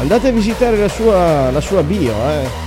Andate 0.00 0.28
a 0.28 0.32
visitare 0.32 0.76
la 0.76 0.88
sua, 0.88 1.50
la 1.50 1.60
sua 1.60 1.82
bio, 1.82 2.12
eh. 2.12 2.63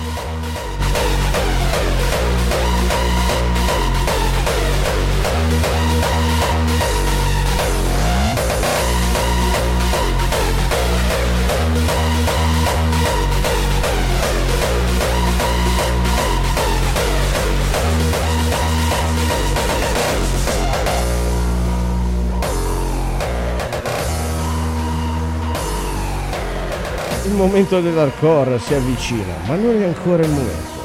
Momento 27.48 27.80
dell'hardcore 27.80 28.60
si 28.60 28.74
avvicina, 28.74 29.34
ma 29.46 29.56
non 29.56 29.82
è 29.82 29.86
ancora 29.86 30.24
il 30.24 30.30
momento. 30.30 30.77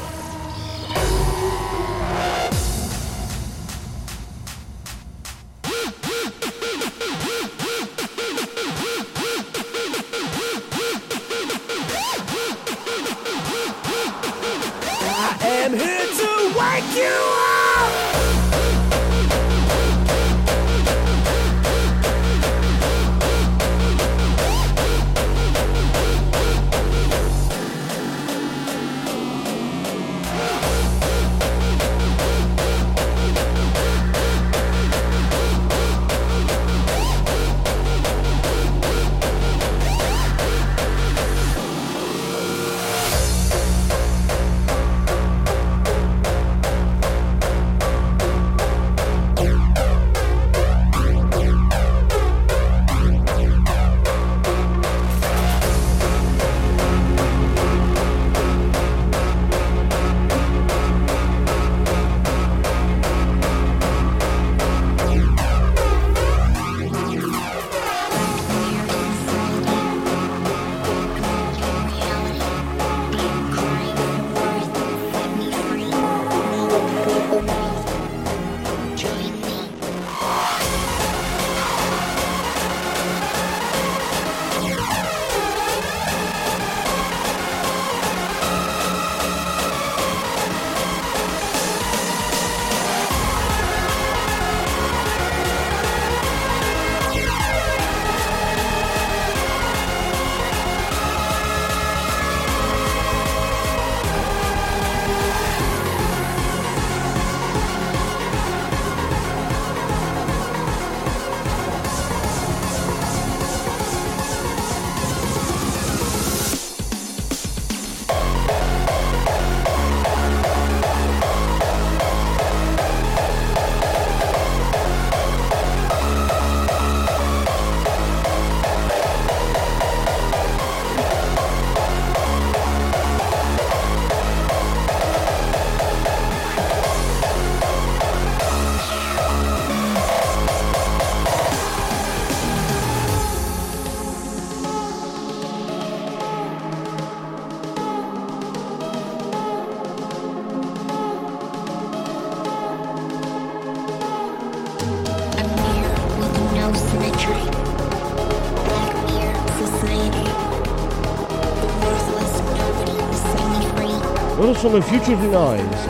Sono 164.63 164.77
i 164.77 164.81
Future 164.81 165.17
Noise. 165.27 165.89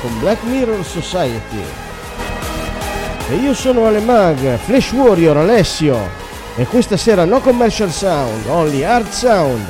Con 0.00 0.18
Black 0.20 0.42
Mirror 0.44 0.82
Society. 0.82 1.62
E 3.28 3.34
io 3.34 3.52
sono 3.52 3.84
Ale 3.84 4.00
Mag, 4.00 4.56
Flash 4.56 4.92
Warrior 4.92 5.36
Alessio. 5.36 5.98
E 6.56 6.64
questa 6.64 6.96
sera 6.96 7.26
no 7.26 7.40
commercial 7.40 7.90
sound, 7.90 8.46
only 8.46 8.84
hard 8.84 9.10
sound. 9.10 9.66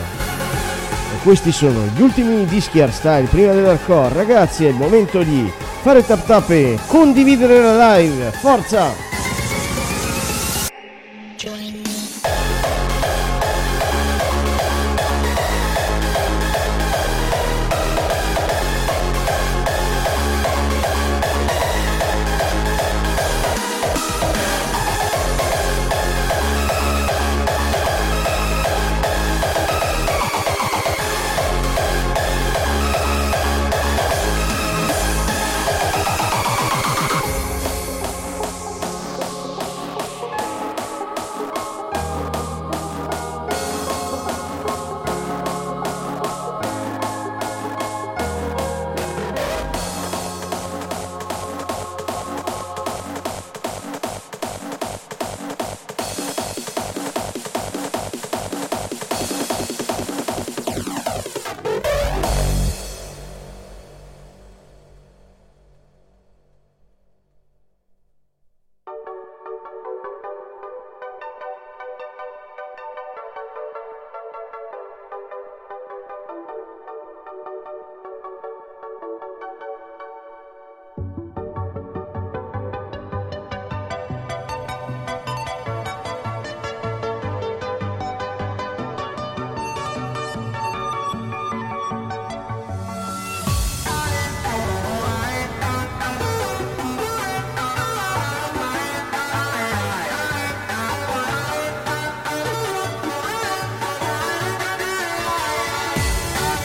E 1.17 1.23
questi 1.25 1.51
sono 1.51 1.81
gli 1.93 2.03
ultimi 2.03 2.45
dischi 2.45 2.81
hardstyle 2.81 3.27
prima 3.29 3.53
dell'hardcore. 3.53 4.15
Ragazzi, 4.15 4.65
è 4.65 4.69
il 4.69 4.77
momento 4.77 5.25
di 5.25 5.53
fare 5.81 6.07
tap 6.07 6.25
tap 6.25 6.49
e 6.51 6.79
condividere 6.87 7.61
la 7.61 7.97
live. 7.97 8.31
Forza! 8.31 9.12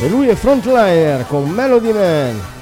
E 0.08 0.10
lui 0.10 0.30
è 0.30 0.36
frontliner 0.36 1.28
con 1.28 1.50
Melody 1.50 1.92
Man. 1.92 2.57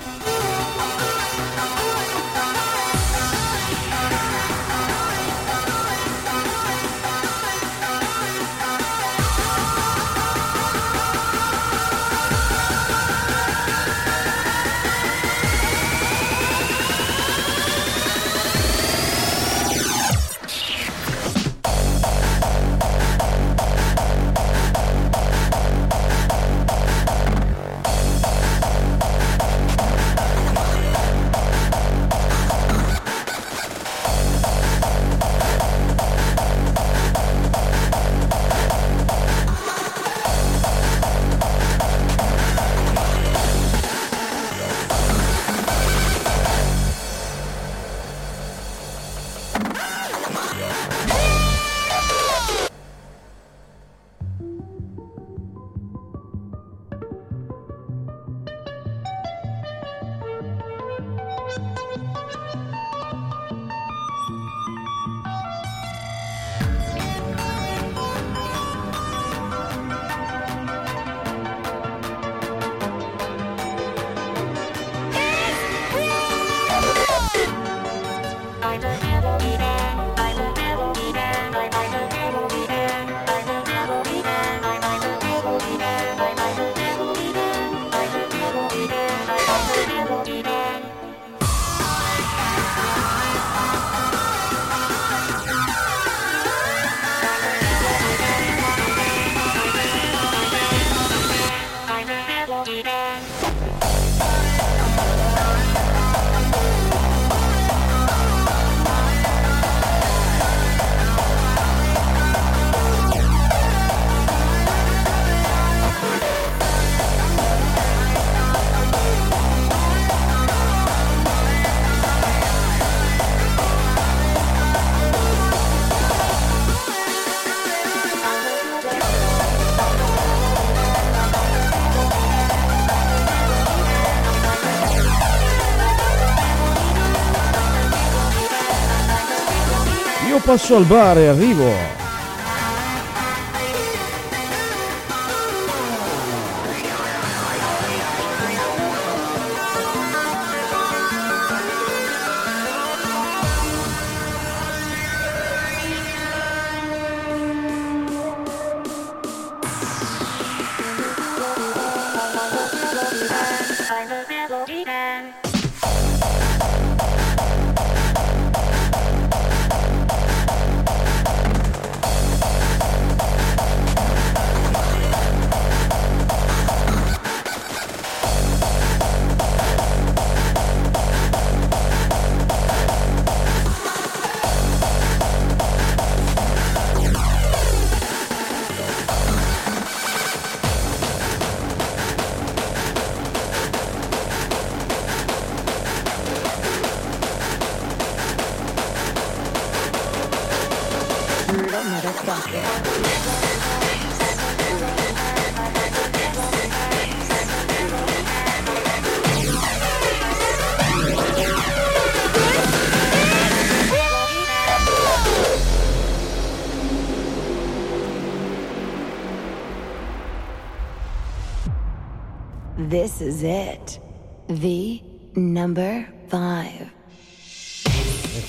Passo 140.46 140.76
al 140.76 140.86
bar 140.86 141.18
e 141.18 141.28
arrivo. 141.28 141.95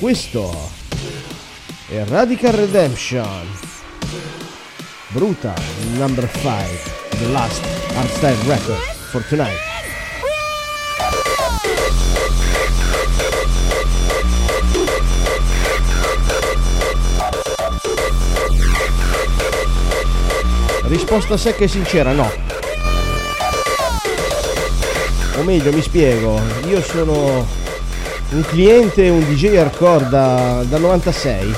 Questo 0.06 0.70
è 1.88 2.04
Radical 2.04 2.52
Redemption. 2.52 3.44
Brutal 5.08 5.60
number 5.96 6.30
5, 6.30 7.18
the 7.18 7.26
last 7.32 7.60
hardstyle 7.92 8.36
record 8.46 8.78
for 9.10 9.24
tonight. 9.24 9.58
Risposta 20.84 21.36
secca 21.36 21.64
e 21.64 21.68
sincera, 21.68 22.12
no. 22.12 22.32
O 25.36 25.42
meglio, 25.42 25.72
mi 25.72 25.82
spiego, 25.82 26.40
io 26.68 26.80
sono 26.80 27.65
un 28.30 28.42
cliente 28.42 29.08
un 29.08 29.20
DJ 29.20 29.56
hardcore 29.56 30.08
da, 30.08 30.64
da 30.68 30.78
96. 30.78 31.54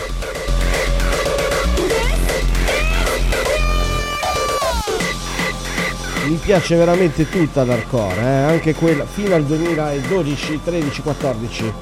Mi 6.27 6.35
piace 6.37 6.77
veramente 6.77 7.29
tutta 7.29 7.65
l'hardcore, 7.65 8.21
eh? 8.21 8.43
anche 8.43 8.75
quella 8.75 9.07
fino 9.07 9.35
al 9.35 9.45
2012, 9.45 10.61
13, 10.63 11.03
14. 11.03 11.73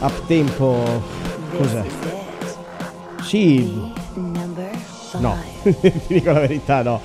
Up 0.00 0.26
tempo. 0.26 1.02
Cos'è? 1.56 1.84
Sì. 3.22 3.92
No, 5.18 5.36
ti 5.62 5.92
dico 6.06 6.32
la 6.32 6.40
verità, 6.40 6.82
no. 6.82 7.00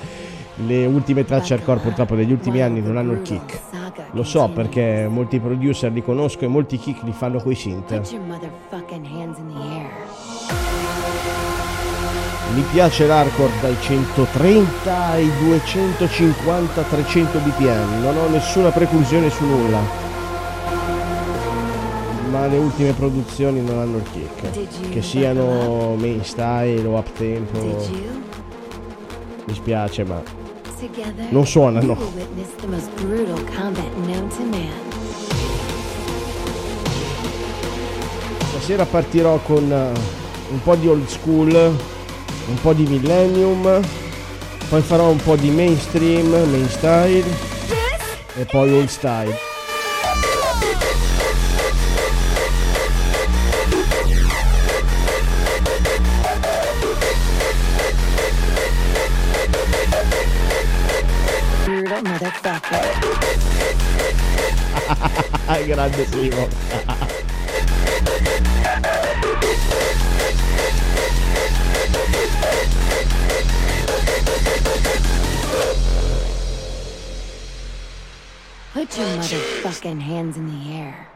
Le 0.64 0.86
ultime 0.86 1.26
tracce 1.26 1.52
hardcore 1.52 1.80
purtroppo 1.80 2.14
degli 2.14 2.32
ultimi 2.32 2.62
anni 2.62 2.80
non 2.80 2.96
hanno 2.96 3.12
il 3.12 3.20
kick. 3.20 3.65
Lo 4.16 4.24
so 4.24 4.48
perché 4.48 5.06
molti 5.10 5.38
producer 5.38 5.92
li 5.92 6.02
conosco 6.02 6.46
e 6.46 6.48
molti 6.48 6.78
kick 6.78 7.02
li 7.02 7.12
fanno 7.12 7.38
coi 7.38 7.54
synth. 7.54 8.00
Mi 12.54 12.62
piace 12.72 13.06
l'hardcore 13.06 13.52
dai 13.60 13.76
130 13.78 14.96
ai 14.96 15.30
250 15.38 16.82
300 16.82 17.38
bpm, 17.40 18.00
non 18.00 18.16
ho 18.16 18.28
nessuna 18.28 18.70
preclusione 18.70 19.28
su 19.28 19.44
nulla. 19.44 19.80
Ma 22.30 22.46
le 22.46 22.56
ultime 22.56 22.92
produzioni 22.92 23.60
non 23.60 23.78
hanno 23.78 23.98
il 23.98 24.08
kick. 24.10 24.88
Che 24.88 25.02
siano 25.02 25.94
main 25.96 26.24
style 26.24 26.86
o 26.86 26.96
up 26.96 27.12
tempo. 27.12 27.58
Mi 29.44 29.54
spiace 29.54 30.04
ma 30.04 30.44
Non 31.30 31.46
suonano. 31.46 31.96
Brutal 33.00 33.44
combat 33.54 33.92
known 34.06 34.28
to 34.28 34.42
man. 34.44 34.86
stasera 38.66 38.84
partirò 38.84 39.38
con 39.44 39.70
eh, 39.70 39.92
un 40.50 40.60
po' 40.60 40.74
di 40.74 40.88
old 40.88 41.06
school, 41.06 41.52
un 41.52 42.60
po' 42.60 42.72
di 42.72 42.82
millennium, 42.82 43.80
poi 44.68 44.82
farò 44.82 45.08
un 45.08 45.22
po' 45.22 45.36
di 45.36 45.50
mainstream, 45.50 46.28
main 46.50 46.68
style 46.68 47.24
e 48.34 48.44
poi 48.44 48.72
old 48.72 48.88
style. 48.88 49.55
Motherfucker. 62.18 63.26
Simo. 66.06 66.48
Put 78.72 78.98
your 78.98 79.06
motherfucking 79.06 80.00
hands 80.00 80.36
in 80.36 80.46
the 80.46 80.74
air. 80.74 81.08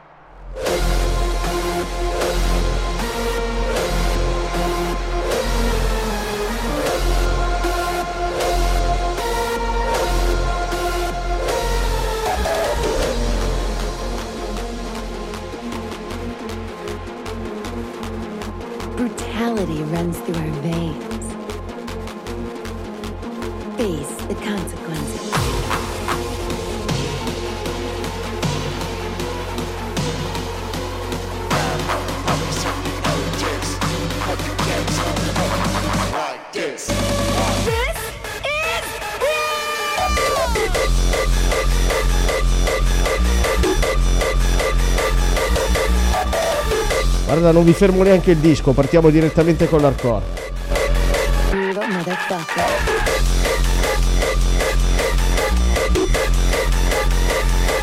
Guarda, 47.51 47.53
non 47.53 47.65
vi 47.65 47.73
fermo 47.73 48.03
neanche 48.05 48.31
il 48.33 48.37
disco, 48.39 48.73
partiamo 48.73 49.11
direttamente 49.11 49.69
con 49.69 49.81
l'hardcore. 49.81 50.25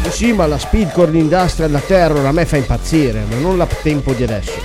Sì, 0.09 0.31
ma 0.31 0.47
la 0.47 0.57
speedcore, 0.57 1.11
l'industrial, 1.11 1.69
la 1.69 1.79
terror 1.79 2.25
a 2.25 2.31
me 2.31 2.45
fa 2.45 2.55
impazzire, 2.55 3.25
ma 3.29 3.35
non 3.39 3.57
l'up 3.57 3.81
tempo 3.81 4.13
di 4.13 4.23
adesso. 4.23 4.56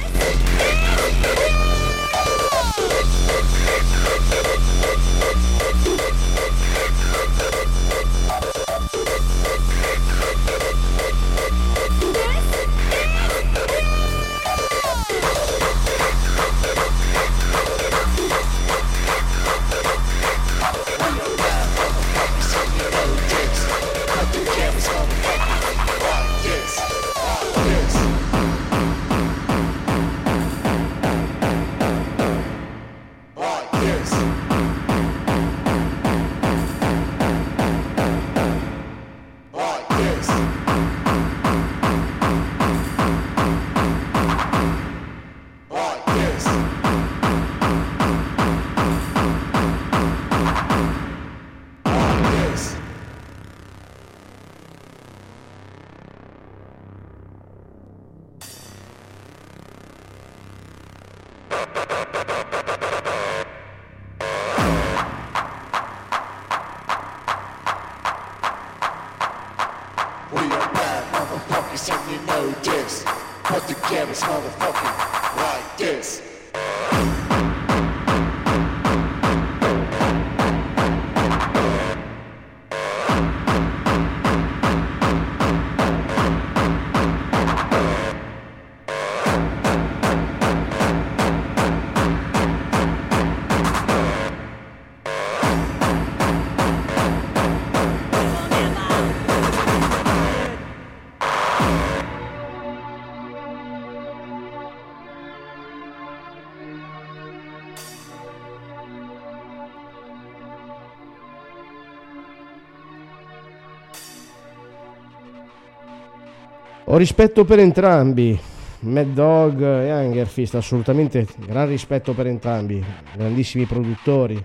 Rispetto 117.03 117.45
per 117.45 117.59
entrambi, 117.59 118.39
Mad 118.81 119.09
Dog 119.09 119.61
e 119.61 119.93
Hungerfist, 119.93 120.55
assolutamente 120.55 121.27
gran 121.37 121.67
rispetto 121.67 122.13
per 122.13 122.29
entrambi, 122.29 122.81
grandissimi 123.17 123.65
produttori. 123.65 124.41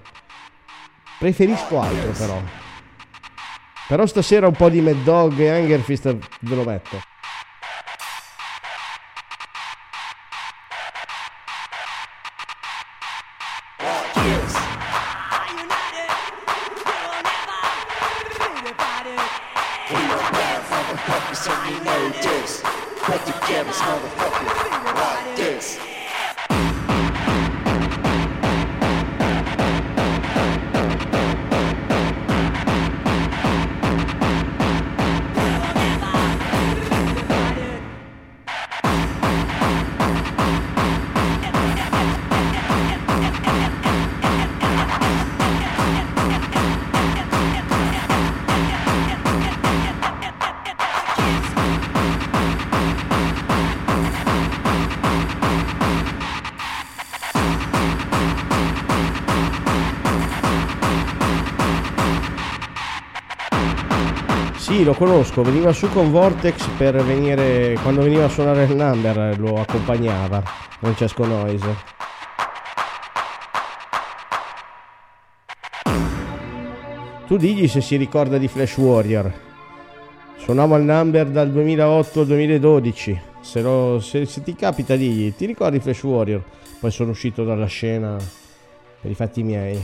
Preferisco 1.20 1.80
altro 1.80 2.12
però. 2.18 2.42
Però 3.88 4.06
stasera 4.08 4.48
un 4.48 4.56
po' 4.56 4.70
di 4.70 4.82
Mad 4.82 5.04
Dog 5.04 5.38
e 5.38 5.56
Hungerfist 5.56 6.18
ve 6.40 6.56
lo 6.56 6.64
metto. 6.64 7.00
Lo 64.88 64.94
conosco, 64.94 65.42
veniva 65.42 65.74
su 65.74 65.90
con 65.90 66.12
Vortex 66.12 66.66
per 66.78 67.04
venire, 67.04 67.78
quando 67.84 68.02
veniva 68.02 68.24
a 68.24 68.30
suonare 68.30 68.64
il 68.64 68.74
number 68.76 69.38
lo 69.38 69.60
accompagnava, 69.60 70.42
Francesco 70.80 71.26
Noise. 71.26 71.76
Tu 77.28 77.36
digli 77.36 77.68
se 77.68 77.82
si 77.82 77.98
ricorda 77.98 78.38
di 78.38 78.48
Flash 78.48 78.78
Warrior. 78.78 79.34
Suonavo 80.38 80.76
al 80.76 80.84
number 80.84 81.28
dal 81.28 81.52
2008 81.52 82.22
al 82.22 82.26
2012. 82.28 83.22
Se, 83.42 83.62
lo- 83.62 84.00
se- 84.00 84.26
se 84.26 84.42
ti 84.44 84.56
capita 84.56 84.96
digli, 84.96 85.34
ti 85.36 85.46
ricordi 85.46 85.80
Flash 85.80 86.04
Warrior? 86.04 86.42
Poi 86.80 86.92
sono 86.92 87.12
uscito 87.12 87.44
dalla 87.44 87.66
scena 87.66 88.16
per 89.02 89.12
i 89.12 89.16
fatti 89.16 89.44
miei. 89.44 89.84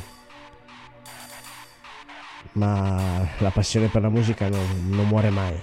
Ma 2.53 3.27
la 3.39 3.49
passione 3.49 3.87
per 3.87 4.01
la 4.01 4.09
musica 4.09 4.47
non, 4.47 4.89
non 4.89 5.07
muore 5.07 5.29
mai. 5.29 5.59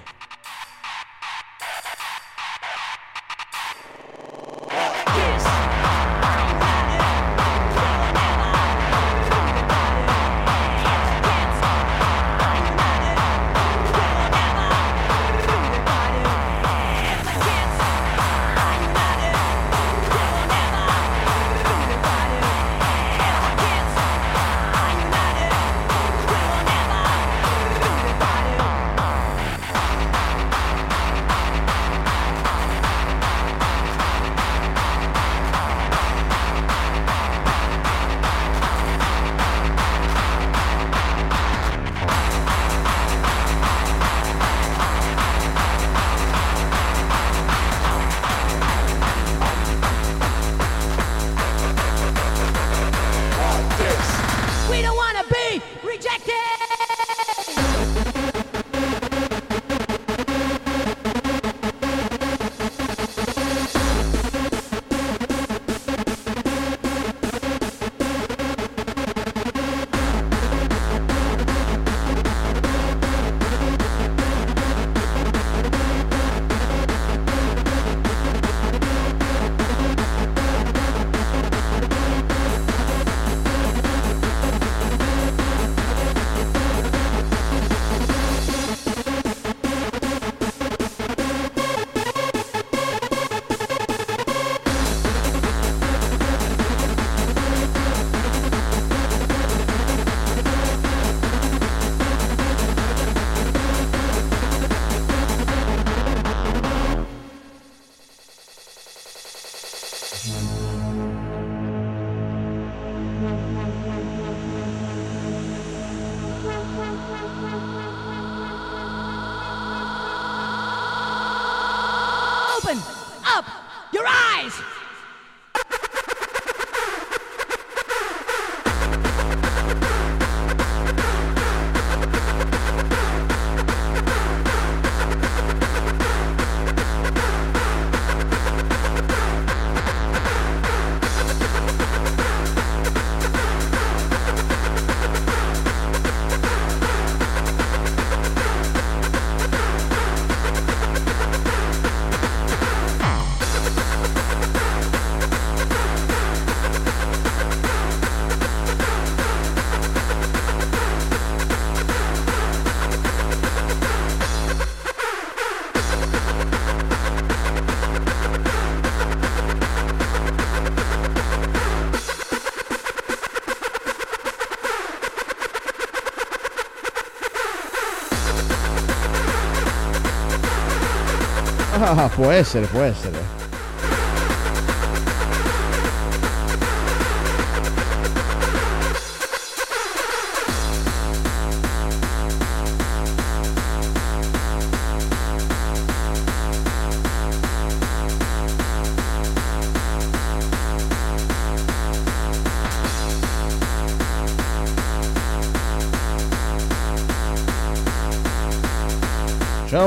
Ah, 182.01 182.09
può 182.09 182.31
essere, 182.31 182.67
può 182.67 182.83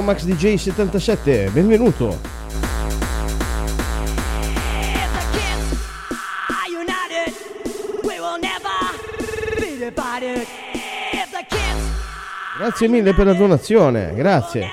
Max 0.03 0.23
DJ 0.25 0.55
77, 0.55 1.49
benvenuto. 1.51 2.19
Grazie 12.57 12.87
mille 12.87 13.13
per 13.13 13.25
la 13.25 13.33
donazione, 13.33 14.13
grazie. 14.13 14.69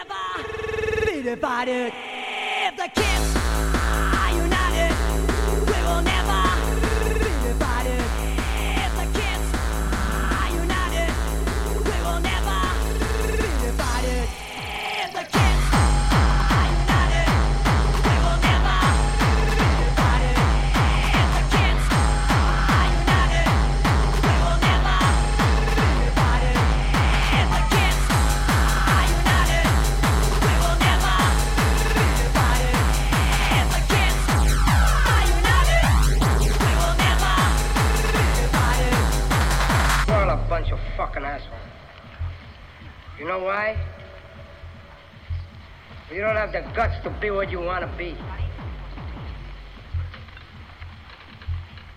be 47.21 47.31
what 47.31 47.51
you 47.51 47.61
want 47.61 47.83
to 47.83 47.99
be. 47.99 48.17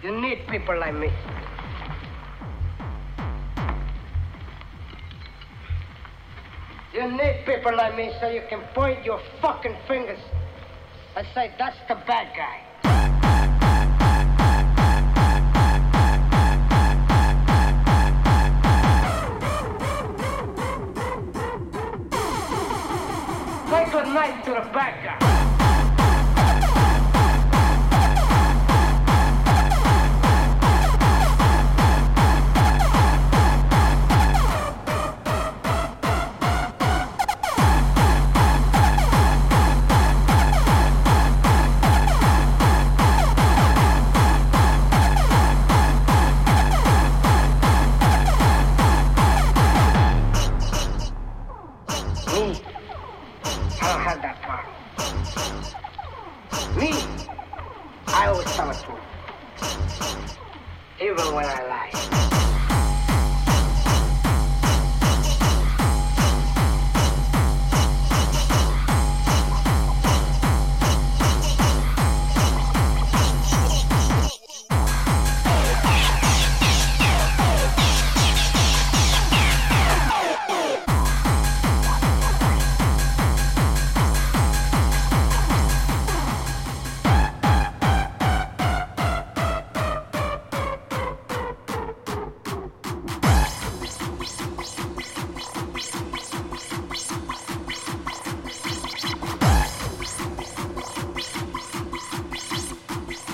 You 0.04 0.20
need 0.20 0.46
people 0.50 0.78
like 0.78 0.94
me. 0.96 1.10
You 6.94 7.10
need 7.10 7.46
people 7.46 7.76
like 7.76 7.96
me 7.96 8.12
so 8.20 8.30
you 8.30 8.42
can 8.50 8.62
point 8.76 9.06
your 9.06 9.20
fucking 9.42 9.78
fingers 9.88 10.20
and 11.16 11.26
say, 11.34 11.54
that's 11.58 11.78
the 11.88 11.96
bad 12.06 12.36
guy. 12.36 12.53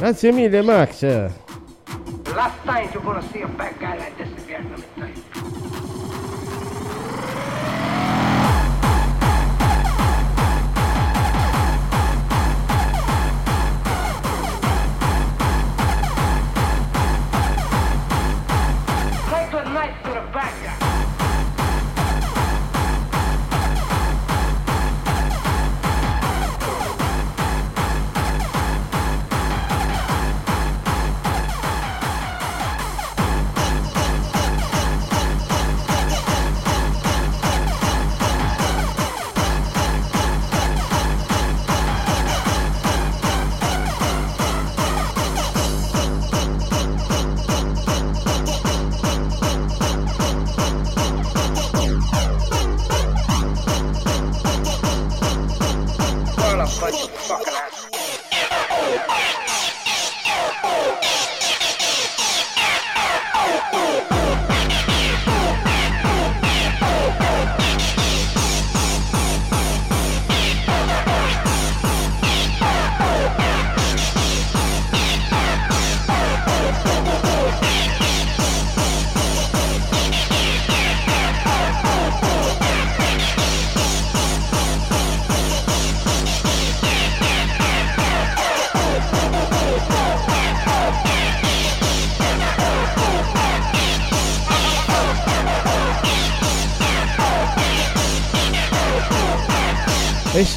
Grazie 0.10 0.32
mille 0.32 0.64
Max. 0.64 1.06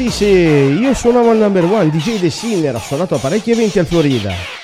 sì, 0.03 0.11
sì, 0.11 0.25
io 0.25 0.95
suonavo 0.95 1.31
al 1.31 1.37
number 1.37 1.65
one, 1.65 1.91
DJ 1.91 2.19
The 2.19 2.31
Sinner, 2.31 2.75
ha 2.75 2.81
suonato 2.81 3.15
a 3.15 3.19
parecchi 3.19 3.53
eventi 3.53 3.79
al 3.79 3.87
Florida. 3.87 4.62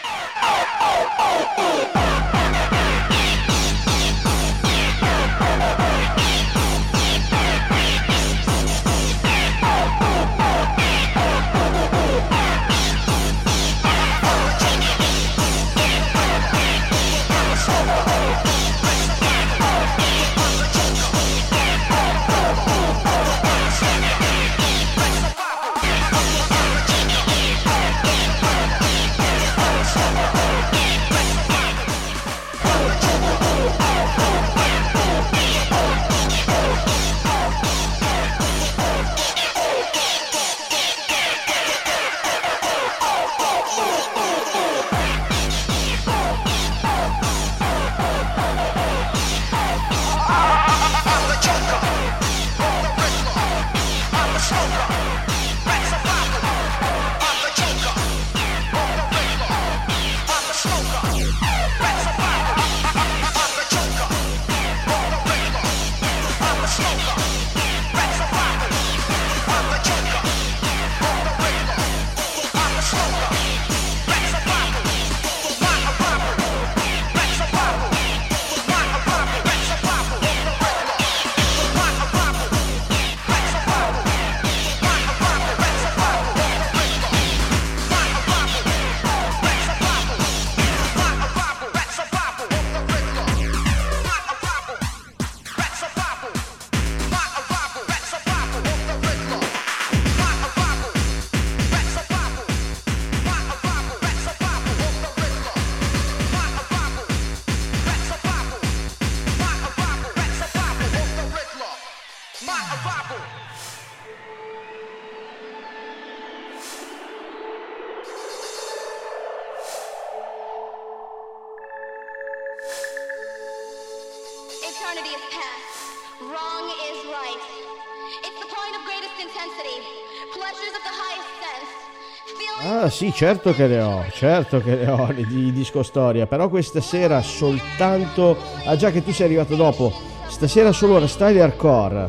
Sì, 132.99 133.13
certo 133.13 133.53
che 133.53 133.69
le 133.69 133.81
ho, 133.81 134.05
certo 134.11 134.61
che 134.61 134.75
le 134.75 134.89
ho 134.89 135.13
di 135.15 135.53
disco 135.53 135.85
storia, 135.85 136.27
però 136.27 136.49
questa 136.49 136.81
sera 136.81 137.23
soltanto... 137.23 138.37
Ah 138.65 138.75
già 138.75 138.91
che 138.91 139.05
tu 139.05 139.13
sei 139.13 139.27
arrivato 139.27 139.55
dopo, 139.55 139.93
stasera 140.27 140.73
solo 140.73 140.97
hardstyle 140.97 141.39
e 141.39 141.41
hardcore. 141.41 142.09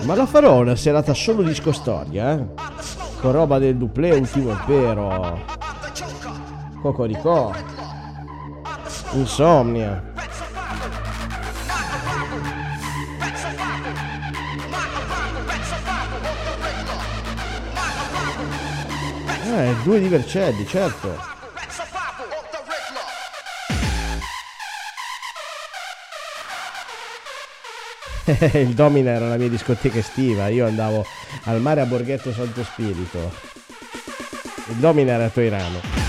Ma 0.00 0.16
la 0.16 0.26
farò 0.26 0.58
una 0.58 0.74
serata 0.74 1.14
solo 1.14 1.42
disco 1.42 1.70
storia, 1.70 2.32
eh? 2.32 2.44
Con 3.20 3.30
roba 3.30 3.60
del 3.60 3.76
duplé 3.76 4.10
ultimo 4.10 4.50
impero. 4.50 5.38
Cocoricò. 6.80 7.52
Insomnia. 9.12 10.11
Eh, 19.62 19.76
due 19.84 20.00
di 20.00 20.08
Vercelli, 20.08 20.66
certo. 20.66 21.16
Il 28.54 28.74
Domina 28.74 29.12
era 29.12 29.28
la 29.28 29.36
mia 29.36 29.48
discoteca 29.48 29.98
estiva, 29.98 30.48
io 30.48 30.66
andavo 30.66 31.06
al 31.44 31.60
mare 31.60 31.80
a 31.80 31.86
Borghetto 31.86 32.32
Santo 32.32 32.64
Spirito. 32.64 33.32
Il 34.66 34.76
Domina 34.78 35.12
era 35.12 35.26
a 35.26 35.28
Toirano. 35.28 36.01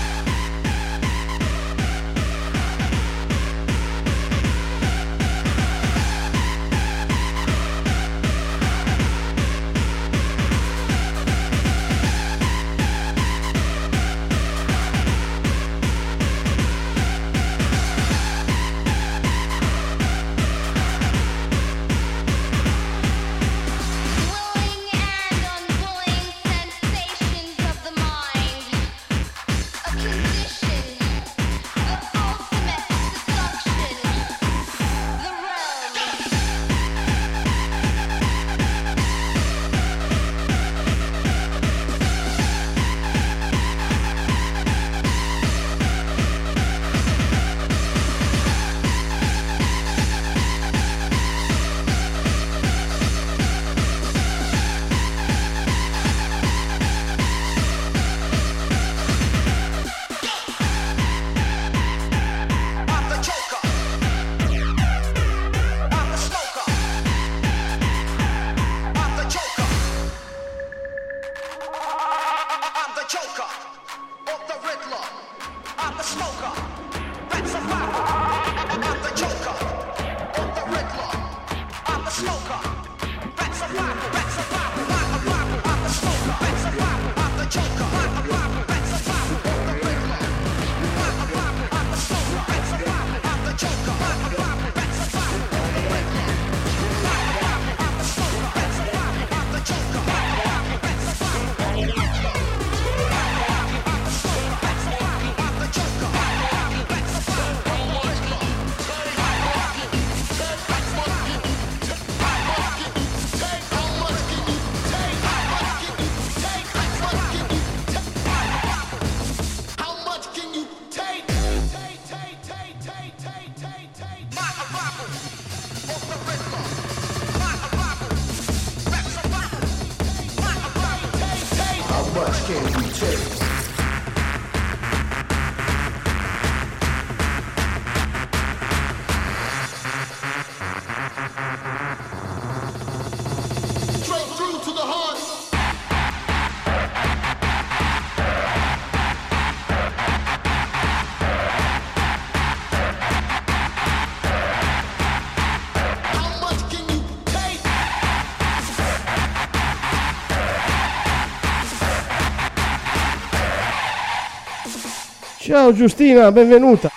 Ciao 165.54 165.72
Giustina, 165.72 166.32
benvenuta. 166.32 166.90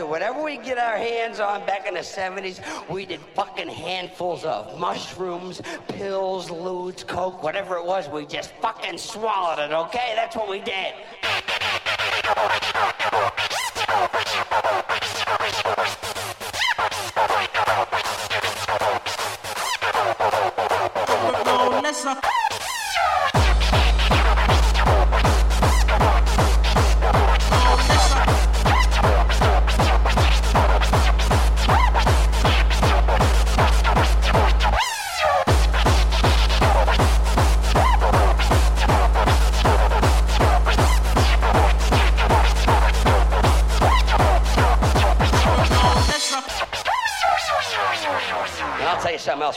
We 0.00 0.06
whatever 0.06 0.42
we 0.42 0.56
get 0.56 0.78
our 0.78 0.96
hands 0.96 1.40
on 1.40 1.66
back 1.66 1.86
in 1.86 1.92
the 1.92 2.00
70s. 2.00 2.60
We 2.88 3.04
did 3.04 3.20
fucking 3.34 3.68
handfuls 3.68 4.44
of 4.44 4.78
mushrooms, 4.78 5.60
pills, 5.88 6.50
lewds, 6.50 7.04
coke, 7.04 7.42
whatever 7.42 7.76
it 7.76 7.84
was. 7.84 8.08
We 8.08 8.24
just 8.24 8.52
fucking 8.62 8.96
swallowed 8.96 9.58
it, 9.58 9.72
okay? 9.72 10.14
That's 10.16 10.36
what 10.36 10.48
we 10.48 10.60
did. 10.60 10.94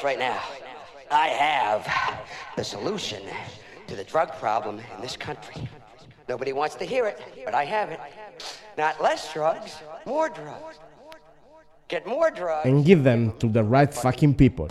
Right 0.03 0.19
now. 0.19 0.41
I 1.09 1.27
have 1.27 1.87
the 2.55 2.63
solution 2.63 3.21
to 3.87 3.95
the 3.95 4.03
drug 4.03 4.33
problem 4.39 4.79
in 4.79 5.01
this 5.01 5.15
country. 5.15 5.67
Nobody 6.27 6.53
wants 6.53 6.75
to 6.75 6.85
hear 6.85 7.05
it, 7.05 7.21
but 7.45 7.53
I 7.53 7.65
have 7.65 7.89
it. 7.89 7.99
Not 8.77 9.01
less 9.01 9.33
drugs, 9.33 9.77
more 10.05 10.29
drugs. 10.29 10.79
Get 11.87 12.07
more 12.07 12.31
drugs. 12.31 12.65
And 12.65 12.85
give 12.85 13.03
them 13.03 13.33
to 13.39 13.47
the 13.47 13.63
right 13.63 13.93
fucking 13.93 14.35
people. 14.35 14.67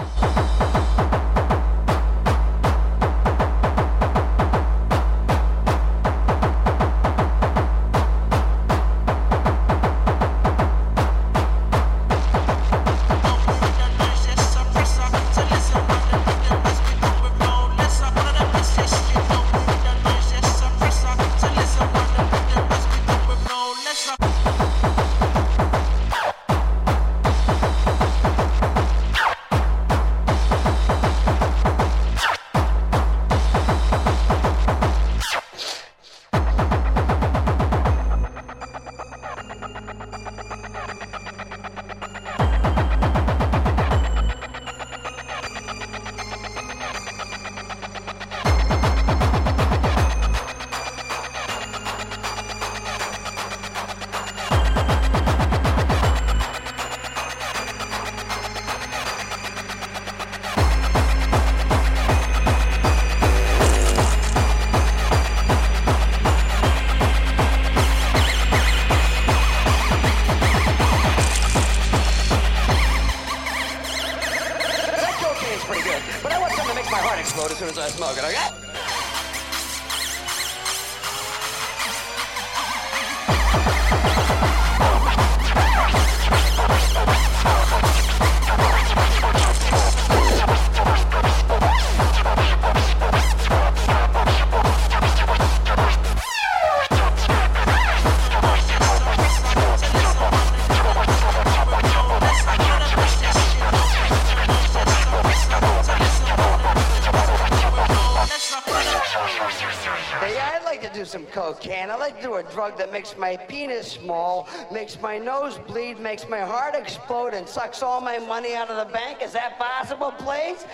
Some. 111.54 111.90
I'd 111.90 111.98
like 111.98 112.16
to 112.16 112.22
do 112.22 112.34
a 112.34 112.42
drug 112.42 112.76
that 112.78 112.92
makes 112.92 113.16
my 113.16 113.36
penis 113.36 113.92
small, 113.92 114.48
makes 114.70 115.00
my 115.00 115.18
nose 115.18 115.58
bleed, 115.58 115.98
makes 115.98 116.28
my 116.28 116.40
heart 116.40 116.74
explode, 116.74 117.34
and 117.34 117.48
sucks 117.48 117.82
all 117.82 118.00
my 118.00 118.18
money 118.18 118.54
out 118.54 118.70
of 118.70 118.86
the 118.86 118.92
bank. 118.92 119.22
Is 119.22 119.32
that 119.32 119.58
possible, 119.58 120.12
please? 120.12 120.64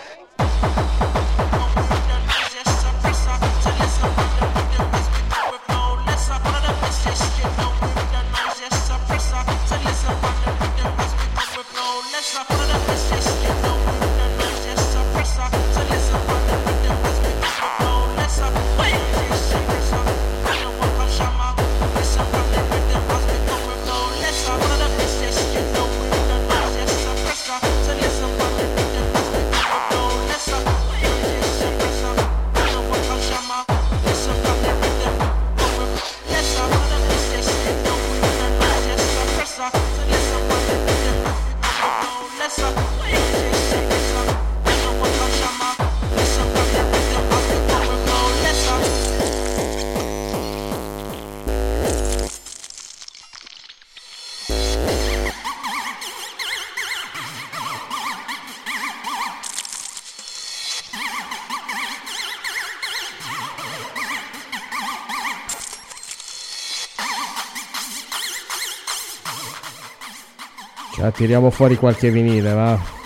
Tiriamo 71.18 71.50
fuori 71.50 71.74
qualche 71.74 72.12
vinile, 72.12 72.52
va. 72.52 72.97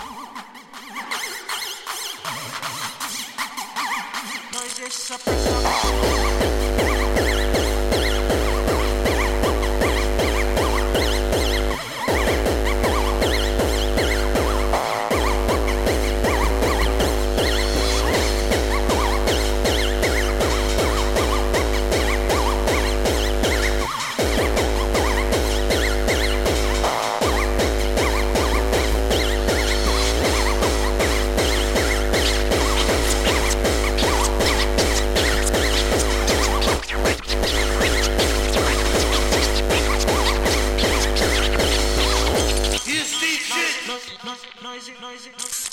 Noisy, 45.01 45.31
noisy, 45.31 45.71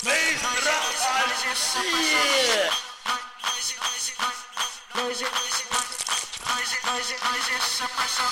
noisy, 4.94 5.26
noisy, 6.86 7.14
noisy, 7.24 7.54
suppressor. 7.60 8.30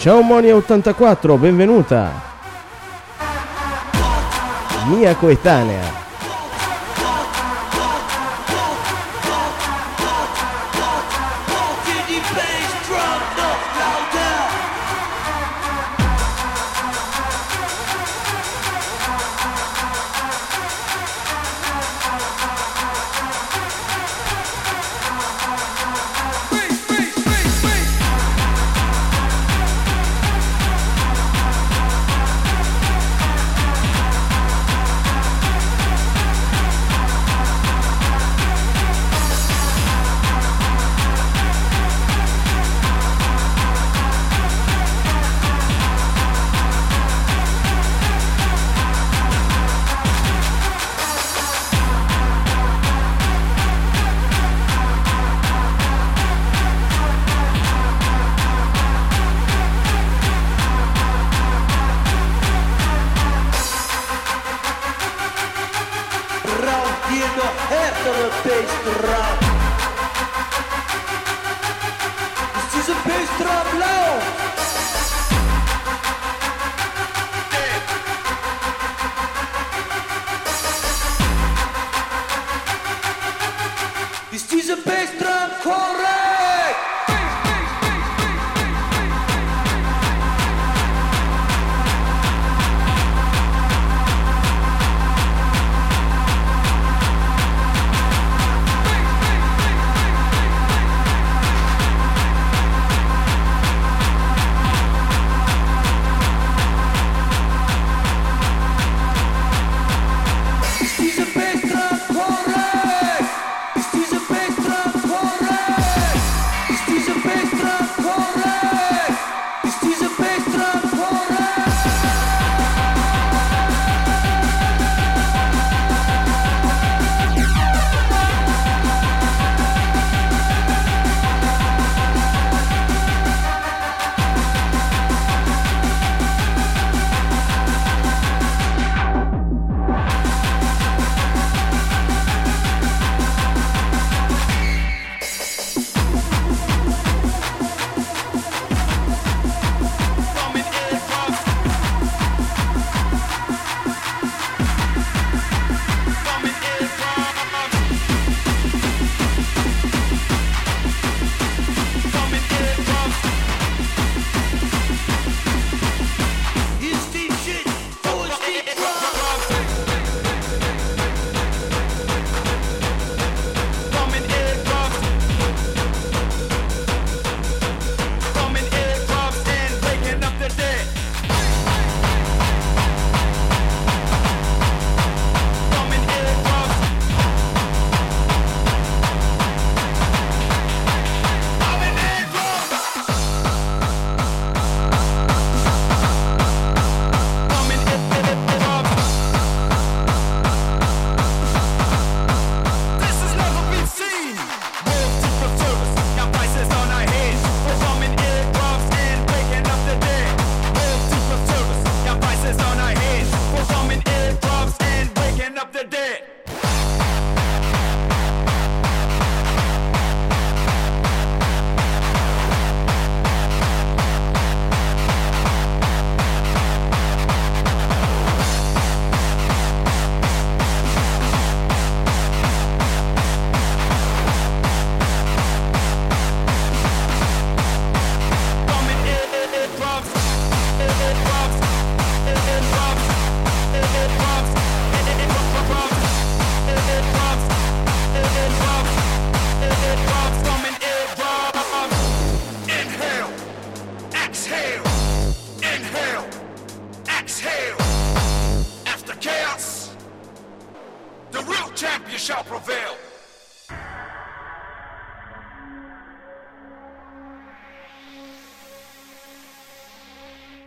Ciao 0.00 0.22
Monia84, 0.22 1.36
benvenuta. 1.36 2.10
Mia 4.88 5.14
coetanea. 5.14 5.99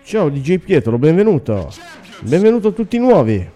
Ciao 0.06 0.28
DJ 0.28 0.58
Pietro, 0.58 0.98
benvenuto. 0.98 1.72
Benvenuto 2.20 2.68
a 2.68 2.72
tutti 2.72 2.98
i 2.98 3.00
nuovi. 3.00 3.50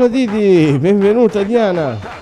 La 0.00 0.08
Didi, 0.08 0.78
benvenuta 0.78 1.42
Diana. 1.42 2.19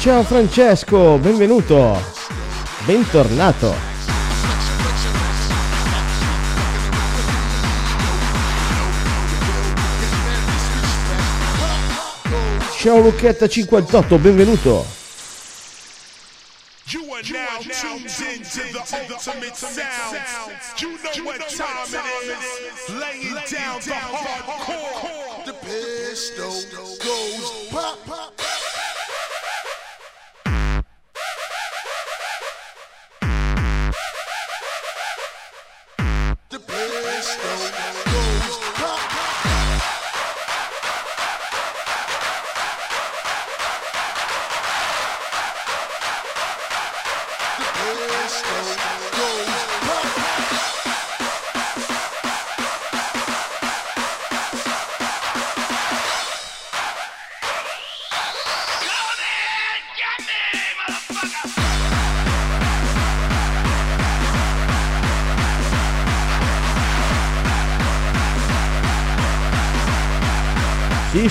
Ciao 0.00 0.22
Francesco, 0.22 1.18
benvenuto. 1.18 2.00
Bentornato. 2.86 3.74
Ciao 12.78 12.98
Lucchetta 13.00 13.46
58, 13.46 14.16
benvenuto. 14.16 14.99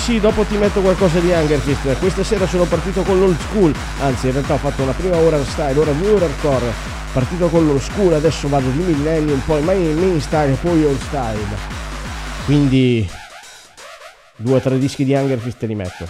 Sì, 0.09 0.19
dopo 0.19 0.43
ti 0.43 0.57
metto 0.57 0.81
qualcosa 0.81 1.19
di 1.19 1.29
Hungerfist. 1.29 1.99
Questa 1.99 2.23
sera 2.23 2.47
sono 2.47 2.63
partito 2.63 3.03
con 3.03 3.19
l'old 3.19 3.39
school, 3.41 3.71
anzi 4.01 4.25
in 4.25 4.31
realtà 4.31 4.55
ho 4.55 4.57
fatto 4.57 4.81
una 4.81 4.91
prima 4.93 5.17
ora 5.17 5.37
style, 5.45 5.77
ora 5.77 5.91
due 5.91 6.09
ore 6.09 6.25
hardcore. 6.25 6.73
Partito 7.13 7.47
con 7.47 7.67
l'old 7.67 7.79
school, 7.79 8.13
adesso 8.13 8.49
vado 8.49 8.71
di 8.71 8.79
millennium, 8.79 9.39
poi 9.45 9.61
main, 9.61 10.19
style 10.19 10.57
poi 10.59 10.83
old 10.83 10.99
style. 10.99 11.57
Quindi 12.45 13.07
due 14.35 14.55
o 14.55 14.59
tre 14.59 14.79
dischi 14.79 15.05
di 15.05 15.13
Hungerfist 15.13 15.59
te 15.59 15.67
li 15.67 15.75
metto. 15.75 16.07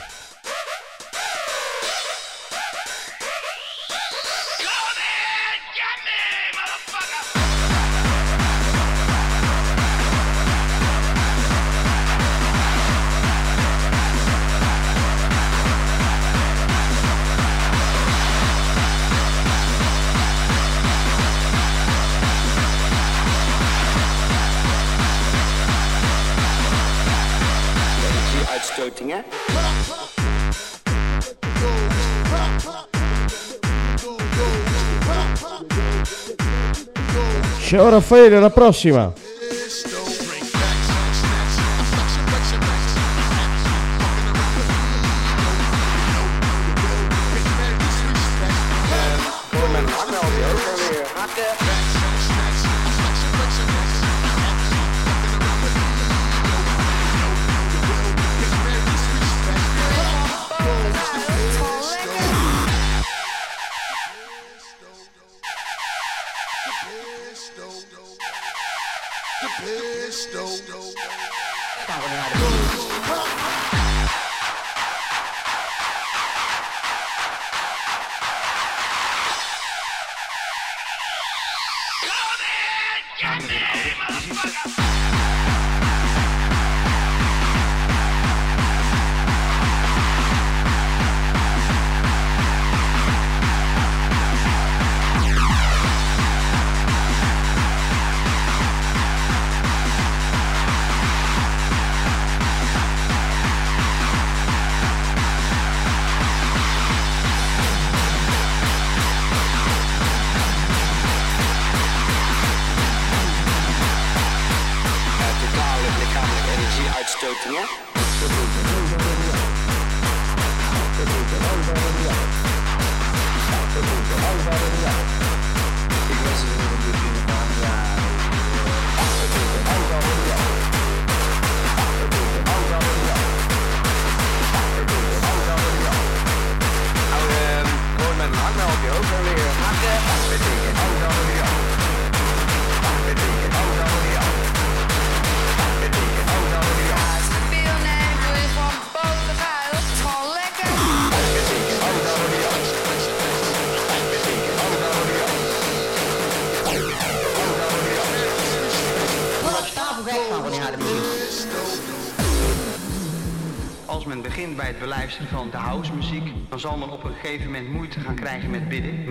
Ciao 37.70 37.88
Raffaele, 37.88 38.36
alla 38.38 38.50
prossima! 38.50 39.14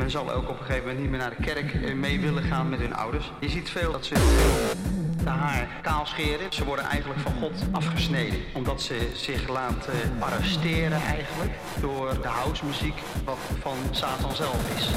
Men 0.09 0.17
zal 0.17 0.33
ook 0.33 0.49
op 0.49 0.59
een 0.59 0.65
gegeven 0.65 0.81
moment 0.81 0.99
niet 0.99 1.11
meer 1.11 1.19
naar 1.19 1.35
de 1.37 1.43
kerk 1.43 1.75
eh, 1.75 1.95
mee 1.95 2.21
willen 2.21 2.43
gaan 2.43 2.69
met 2.69 2.79
hun 2.79 2.95
ouders. 2.95 3.33
Je 3.41 3.49
ziet 3.49 3.71
veel 3.71 3.93
dat 3.93 4.05
ze 4.05 4.15
de 5.25 5.31
haar 5.31 5.69
kaal 5.83 6.07
scheren. 6.07 6.53
Ze 6.53 6.65
worden 6.65 6.85
eigenlijk 6.85 7.21
van 7.21 7.33
God 7.33 7.53
afgesneden. 7.71 8.39
Omdat 8.55 8.83
ze 8.83 9.11
zich 9.15 9.49
laten 9.49 10.13
arresteren 10.19 11.01
eigenlijk 11.03 11.53
door 11.81 12.23
de 12.23 12.29
housemuziek 12.29 12.99
wat 13.25 13.39
van 13.61 13.77
Satan 13.91 14.35
zelf 14.35 14.77
is. 14.77 14.89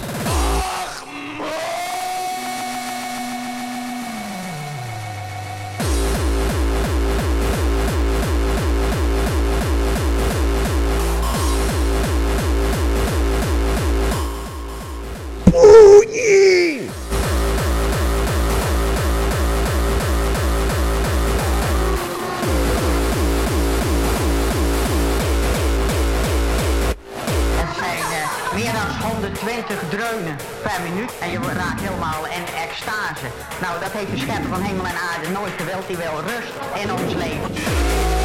Heeft 34.08 34.30
de 34.30 34.48
van 34.50 34.62
hemel 34.62 34.86
en 34.86 34.96
aarde 34.96 35.30
nooit 35.30 35.54
gewild. 35.58 35.88
Die 35.88 35.98
wil 35.98 36.22
rust 36.22 36.54
in 36.84 36.92
ons 36.92 37.14
leven. 37.14 38.21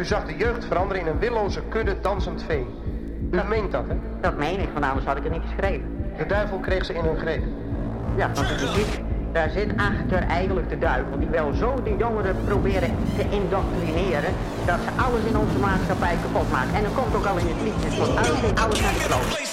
U 0.00 0.04
zag 0.04 0.26
de 0.26 0.36
jeugd 0.36 0.64
veranderen 0.64 1.02
in 1.02 1.08
een 1.08 1.18
willoze 1.18 1.62
kudde 1.68 1.96
dansend 2.00 2.42
vee. 2.42 2.66
U 3.30 3.40
meent 3.48 3.72
dat, 3.72 3.84
hè? 3.88 3.94
Dat 4.20 4.36
meen 4.36 4.60
ik, 4.60 4.68
want 4.72 4.84
anders 4.84 5.06
had 5.06 5.16
ik 5.16 5.22
het 5.22 5.32
niet 5.32 5.42
geschreven. 5.48 6.12
De 6.16 6.26
duivel 6.26 6.58
kreeg 6.58 6.84
ze 6.84 6.94
in 6.94 7.04
hun 7.04 7.16
greep. 7.16 7.42
Ja, 8.16 8.30
want 8.34 8.48
het 8.48 8.60
is, 8.60 9.00
daar 9.32 9.50
zit 9.50 9.70
achter 9.76 10.28
eigenlijk 10.28 10.68
de 10.68 10.78
duivel. 10.78 11.18
Die 11.18 11.28
wil 11.28 11.52
zo 11.52 11.82
die 11.82 11.96
jongeren 11.96 12.36
proberen 12.44 12.96
te 13.16 13.24
indoctrineren... 13.30 14.32
dat 14.66 14.78
ze 14.84 15.02
alles 15.02 15.24
in 15.24 15.36
onze 15.36 15.58
maatschappij 15.58 16.16
kapot 16.22 16.50
maken. 16.50 16.74
En 16.74 16.82
dat 16.82 16.94
komt 16.94 17.14
ook 17.14 17.26
al 17.26 17.38
in 17.38 17.46
het 17.46 17.62
liedje. 17.62 18.04
Van 18.04 18.16
alles, 18.16 18.62
alles 18.62 18.80
naar 18.80 18.92
de 18.92 19.04
kloot. 19.06 19.49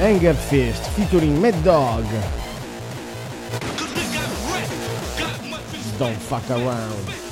Anger 0.00 0.34
Fist 0.34 0.82
featuring 0.96 1.40
Mad 1.40 1.62
Dog. 1.62 2.04
Don't 5.98 6.16
fuck 6.16 6.50
around. 6.50 7.27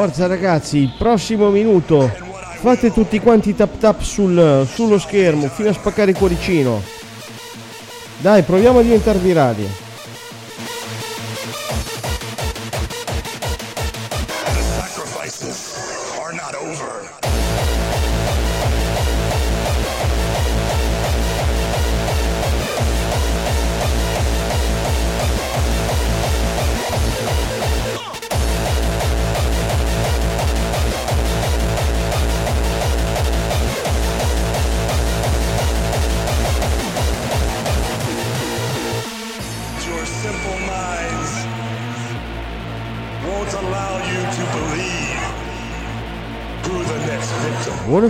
Forza 0.00 0.26
ragazzi, 0.26 0.78
il 0.78 0.94
prossimo 0.96 1.50
minuto. 1.50 2.10
Fate 2.60 2.90
tutti 2.90 3.20
quanti 3.20 3.54
tap 3.54 3.76
tap 3.78 4.00
sul- 4.00 4.66
sullo 4.66 4.98
schermo 4.98 5.46
fino 5.48 5.68
a 5.68 5.74
spaccare 5.74 6.12
il 6.12 6.16
cuoricino. 6.16 6.80
Dai, 8.16 8.42
proviamo 8.42 8.78
a 8.78 8.82
diventare 8.82 9.18
virali. 9.18 9.68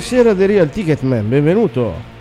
Buonasera 0.00 0.34
The 0.34 0.46
Real 0.46 0.70
Ticketman, 0.70 1.28
benvenuto. 1.28 2.19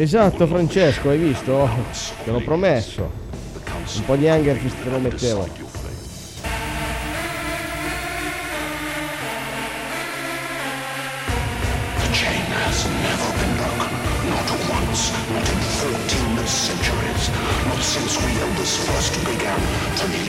Esatto 0.00 0.46
Francesco, 0.46 1.10
hai 1.10 1.18
visto? 1.18 1.68
Te 2.24 2.30
l'ho 2.30 2.40
promesso. 2.40 3.10
Un 3.96 4.04
po' 4.06 4.16
di 4.16 4.28
anger 4.28 4.58
che 4.58 4.70
te 4.82 4.88
lo 4.88 4.98
mettevo. 4.98 5.46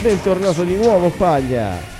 Bentornato 0.02 0.64
di 0.64 0.76
nuovo 0.76 1.08
Paglia 1.08 1.91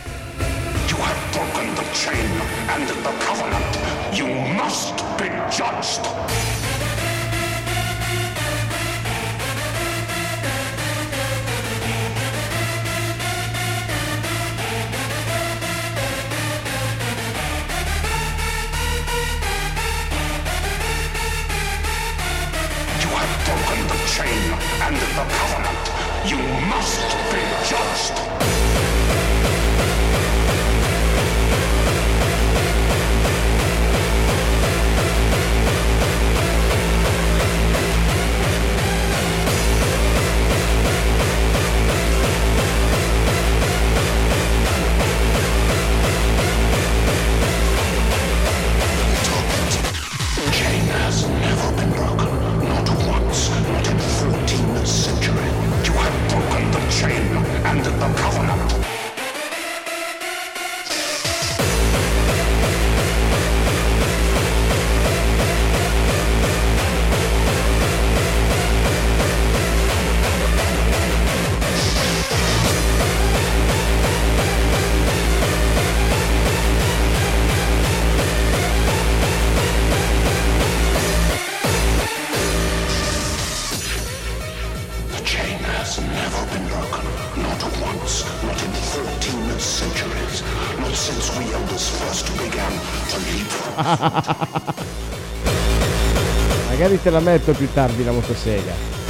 Magari 96.68 97.00
te 97.02 97.10
la 97.10 97.20
metto 97.20 97.52
più 97.52 97.68
tardi 97.72 98.04
la 98.04 98.12
motosega. 98.12 99.01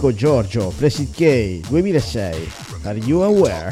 Federico 0.00 0.12
Giorgio, 0.12 0.70
Placid 0.70 1.14
K, 1.14 1.60
2006. 1.68 2.86
Are 2.86 2.96
you 2.96 3.22
aware? 3.22 3.70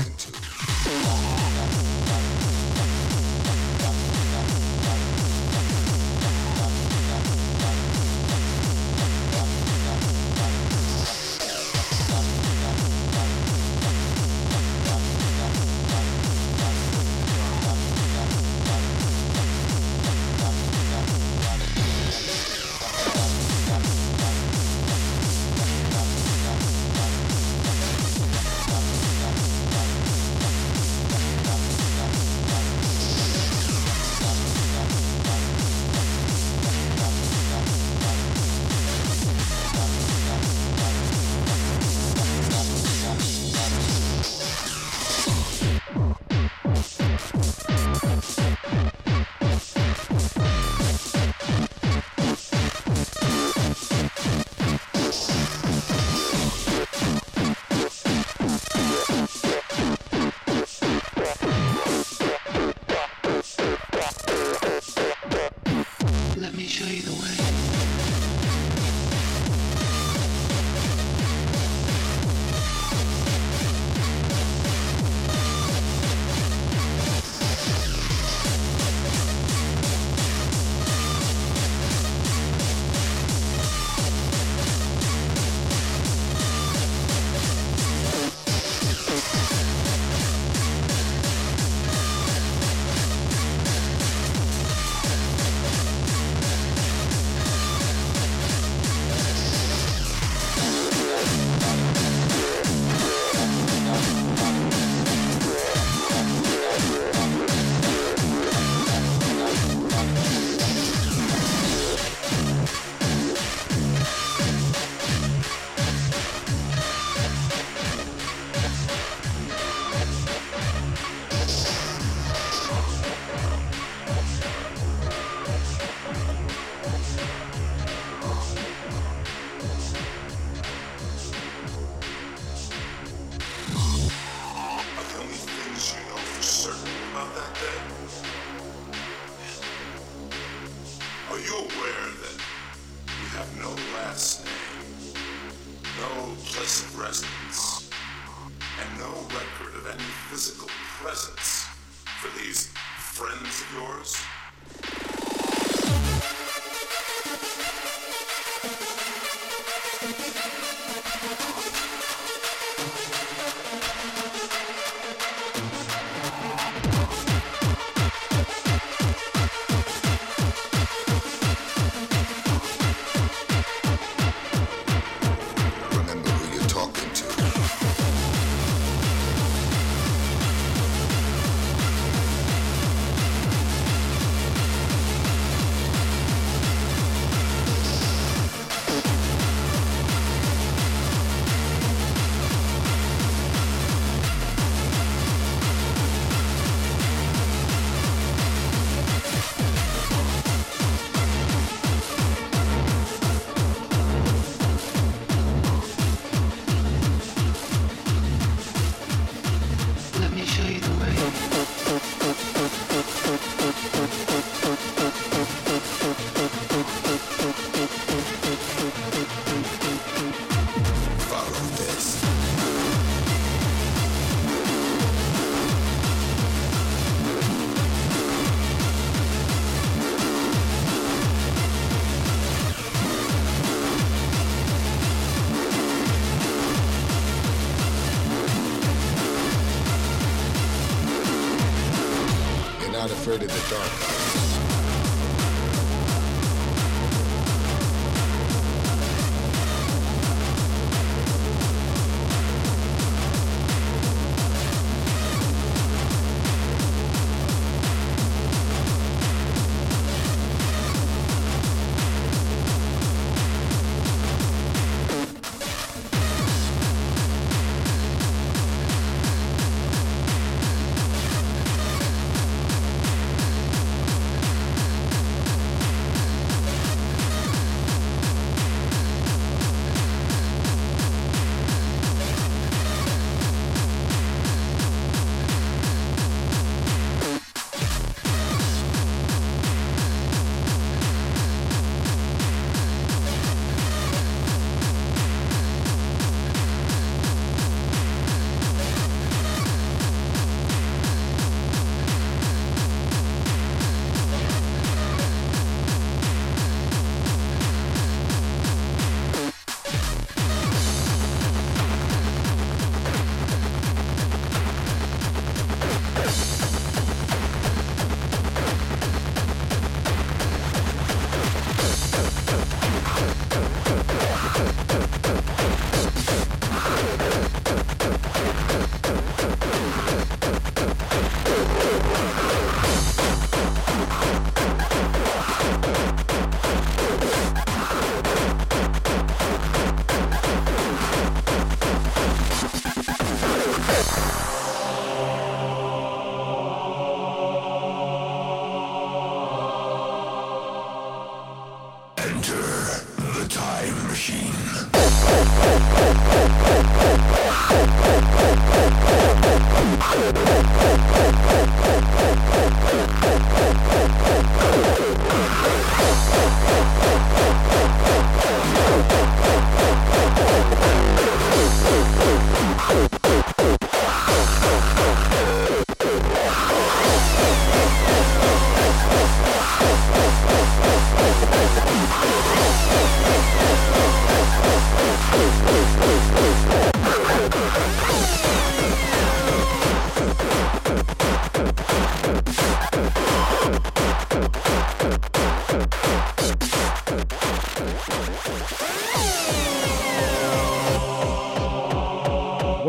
In 243.28 243.40
the 243.40 243.66
dark. 243.68 244.27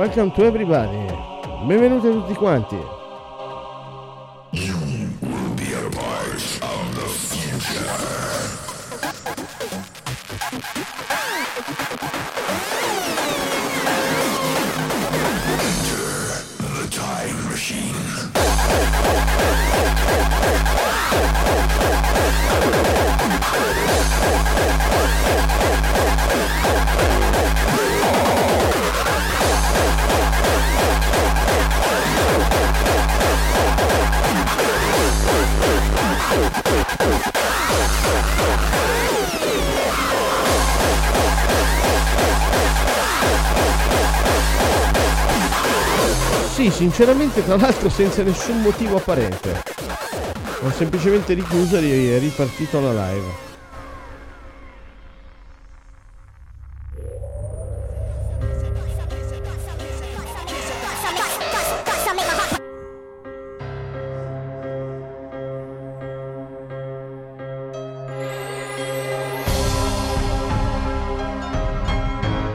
Welcome 0.10 0.32
to 0.32 0.44
everybody. 0.44 1.06
Benvenuti 1.68 2.08
a 2.08 2.12
tutti 2.12 2.34
quanti. 2.34 2.99
Sinceramente, 46.80 47.44
tra 47.44 47.58
l'altro 47.58 47.90
senza 47.90 48.24
nessun 48.24 48.62
motivo 48.62 48.96
apparente. 48.96 49.64
Ho 50.62 50.72
semplicemente 50.72 51.34
richiuso 51.34 51.76
e 51.76 52.18
ripartito 52.20 52.80
la 52.80 52.94
live. 52.94 53.48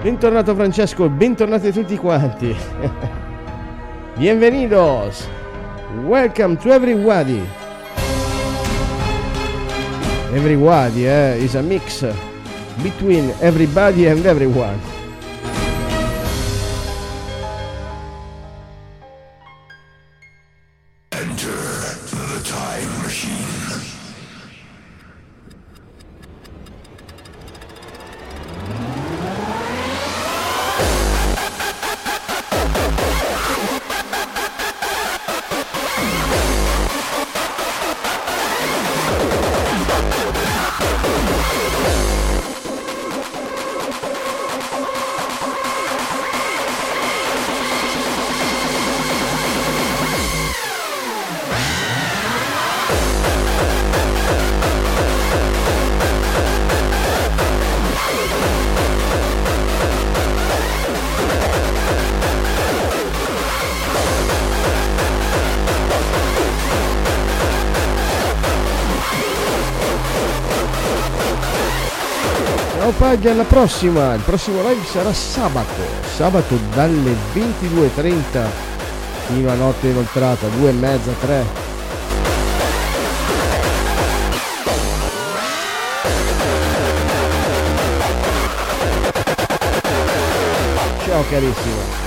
Bentornato 0.00 0.54
Francesco, 0.54 1.10
bentornati 1.10 1.70
tutti 1.72 1.96
quanti. 1.98 3.22
Bienvenidos. 4.16 5.26
Welcome 6.06 6.56
to 6.58 6.70
everybody. 6.70 7.42
Everybody 10.32 11.08
eh, 11.08 11.42
is 11.42 11.56
a 11.56 11.62
mix 11.62 12.04
between 12.80 13.34
everybody 13.42 14.06
and 14.06 14.24
everyone. 14.24 14.93
Paglia, 73.04 73.32
alla 73.32 73.44
prossima. 73.44 74.14
Il 74.14 74.22
prossimo 74.22 74.66
live 74.66 74.82
sarà 74.86 75.12
sabato. 75.12 75.82
Sabato 76.16 76.58
dalle 76.72 77.14
22.30 77.34 78.46
fino 79.26 79.50
a 79.50 79.54
notte 79.54 79.88
inoltrata, 79.88 80.46
2 80.46 80.70
e 80.70 80.72
mezza, 80.72 81.12
3. 81.20 81.44
Ciao 91.04 91.24
carissimo. 91.28 92.03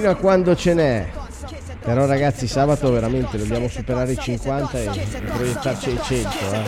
Fino 0.00 0.12
a 0.12 0.16
quando 0.16 0.56
ce 0.56 0.72
n'è. 0.72 1.10
Però 1.82 2.06
ragazzi 2.06 2.46
sabato 2.46 2.90
veramente 2.90 3.36
dobbiamo 3.36 3.68
superare 3.68 4.12
i 4.12 4.18
50 4.18 4.78
e 4.78 5.06
proiettarci 5.30 5.90
ai 5.90 6.00
100. 6.02 6.28
Eh. 6.38 6.62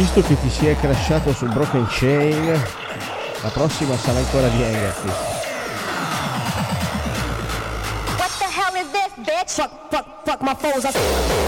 Visto 0.00 0.22
che 0.22 0.40
ti 0.40 0.48
si 0.48 0.66
è 0.66 0.74
crashato 0.76 1.34
sul 1.34 1.50
Broken 1.50 1.86
Chain, 1.86 2.46
la 3.42 3.48
prossima 3.50 3.94
sarà 3.98 4.18
ancora 4.18 4.48
di 4.48 4.62
Engerti. 4.62 5.08
What 8.16 8.30
the 8.38 8.46
hell 8.46 8.74
is 8.76 8.90
this, 8.92 9.12
bitch? 9.18 9.50
Fuck, 9.50 9.70
fuck, 9.90 10.06
fuck 10.24 10.40
my 10.40 10.54
foes. 10.58 11.39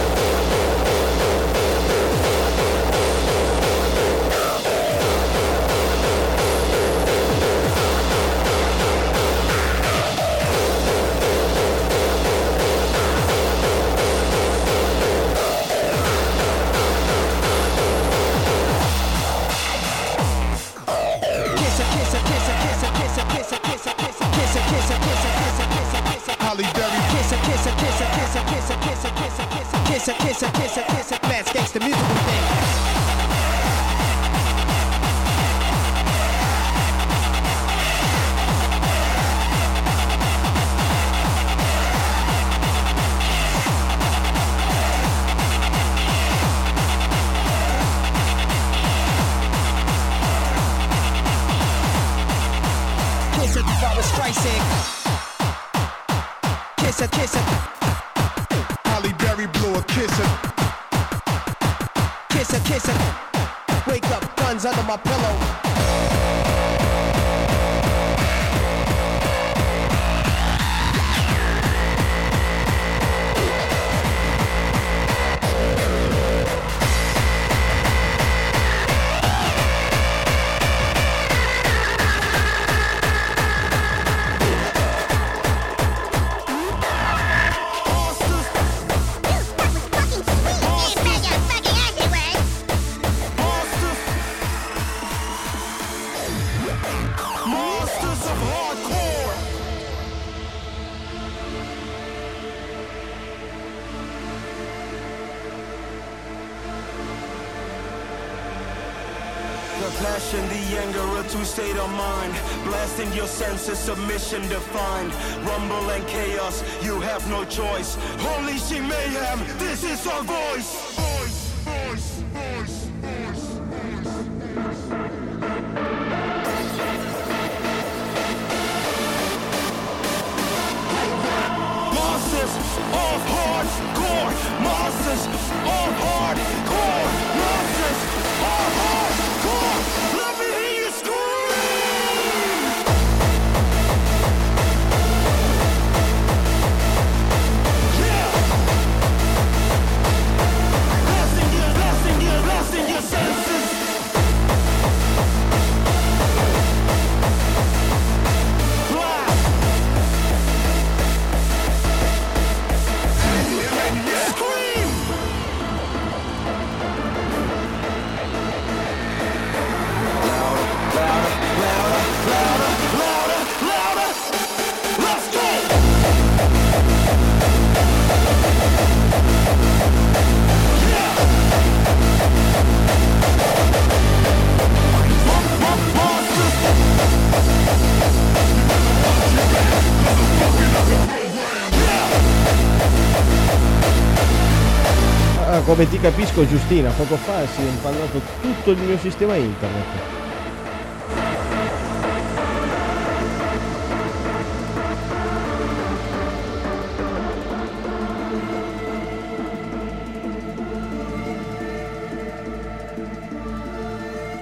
come 195.75 195.89
ti 195.89 195.99
capisco 195.99 196.47
Giustina, 196.47 196.91
poco 196.91 197.17
fa 197.17 197.47
si 197.47 197.63
è 197.63 197.67
impallato 197.67 198.21
tutto 198.43 198.73
il 198.73 198.79
mio 198.81 198.99
sistema 198.99 199.37
internet. 199.37 199.87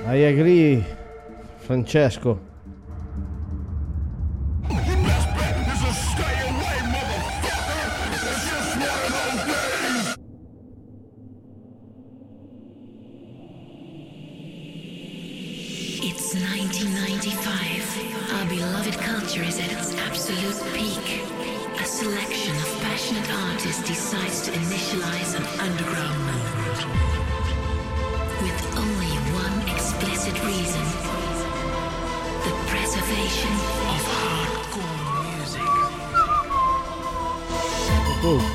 I 0.08 0.24
agree, 0.24 0.84
Francesco. 1.58 2.49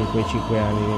in 0.00 0.10
quei 0.10 0.24
cinque 0.26 0.58
anni. 0.58 0.93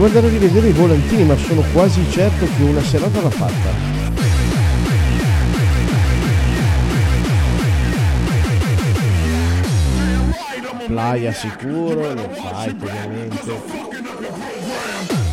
Devo 0.00 0.14
andare 0.14 0.34
a 0.34 0.38
rivedere 0.38 0.68
i 0.68 0.72
volantini 0.72 1.24
ma 1.24 1.36
sono 1.36 1.60
quasi 1.74 2.10
certo 2.10 2.46
che 2.46 2.62
una 2.62 2.80
serata 2.80 3.20
l'ha 3.20 3.28
fatta. 3.28 3.70
Playa 10.86 11.32
sicuro, 11.32 12.14
lo 12.14 12.30
sai 12.34 12.70
ovviamente. 12.70 13.62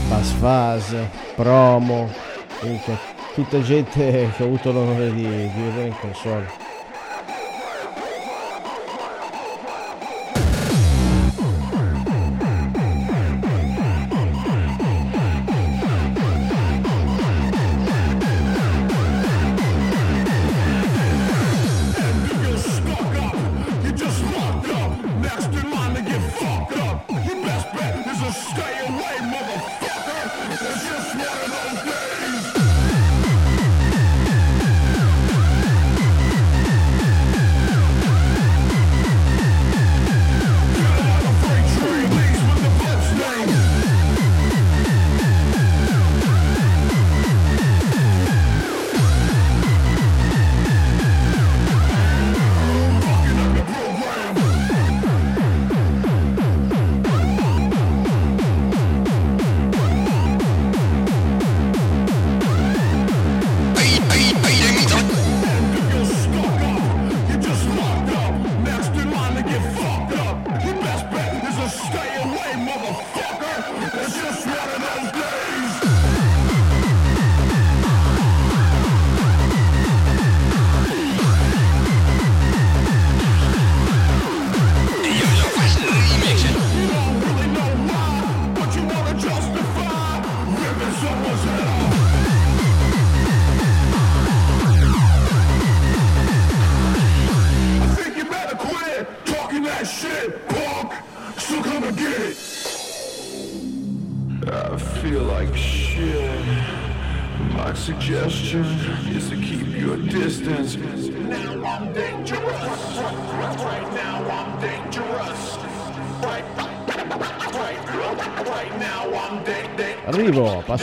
Basfas, 0.10 0.96
promo, 1.36 2.12
tutta 3.36 3.62
gente 3.62 4.30
che 4.36 4.44
ho 4.44 4.48
avuto 4.48 4.74
l'onore 4.74 5.14
di, 5.14 5.24
vivere 5.24 5.86
in 5.86 5.96
console. 5.98 6.67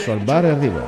Solvar 0.05 0.45
Arriba. 0.45 0.84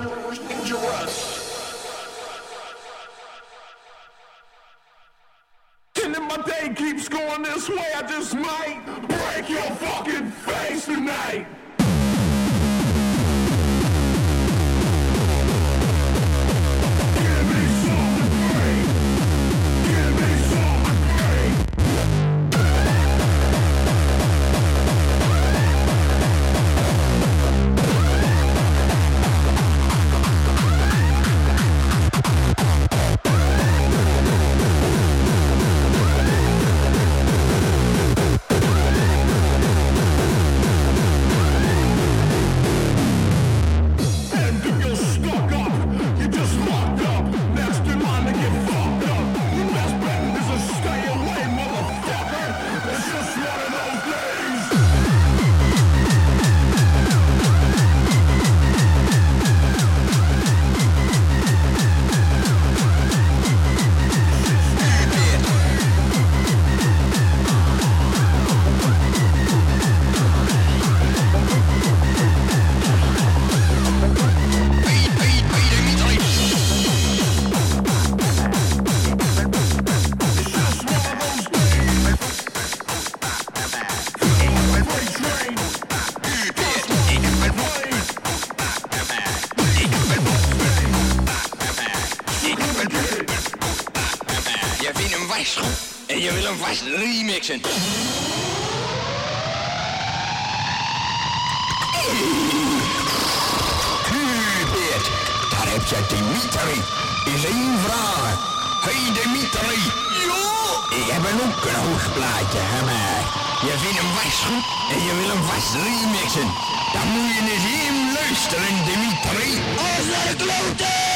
Vast 114.27 114.41
goed 114.41 114.65
en 114.91 115.03
je 115.03 115.15
wil 115.15 115.29
hem 115.29 115.43
vast 115.43 115.73
remixen. 115.73 116.49
Dan 116.93 117.07
moet 117.07 117.35
je 117.35 117.41
eens 117.53 117.63
hem 117.63 118.13
luisteren, 118.13 118.75
Dimitri. 118.85 119.61
Als 119.77 120.05
naar 120.05 120.27
de 120.27 120.35
kloten! 120.43 121.07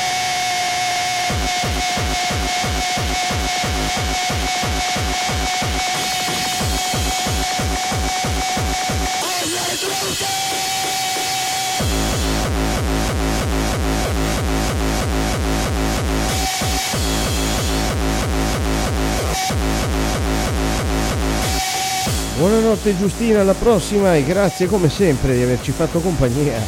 Buonanotte 22.42 22.98
Giustina, 22.98 23.42
alla 23.42 23.54
prossima 23.54 24.16
e 24.16 24.24
grazie 24.24 24.66
come 24.66 24.90
sempre 24.90 25.36
di 25.36 25.44
averci 25.44 25.72
fatto 25.72 26.00
compagnia. 26.00 26.60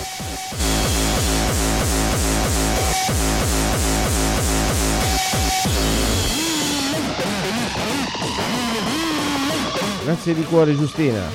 Grazie 10.04 10.36
di 10.36 10.44
cuore 10.44 10.78
Giustina. 10.78 11.28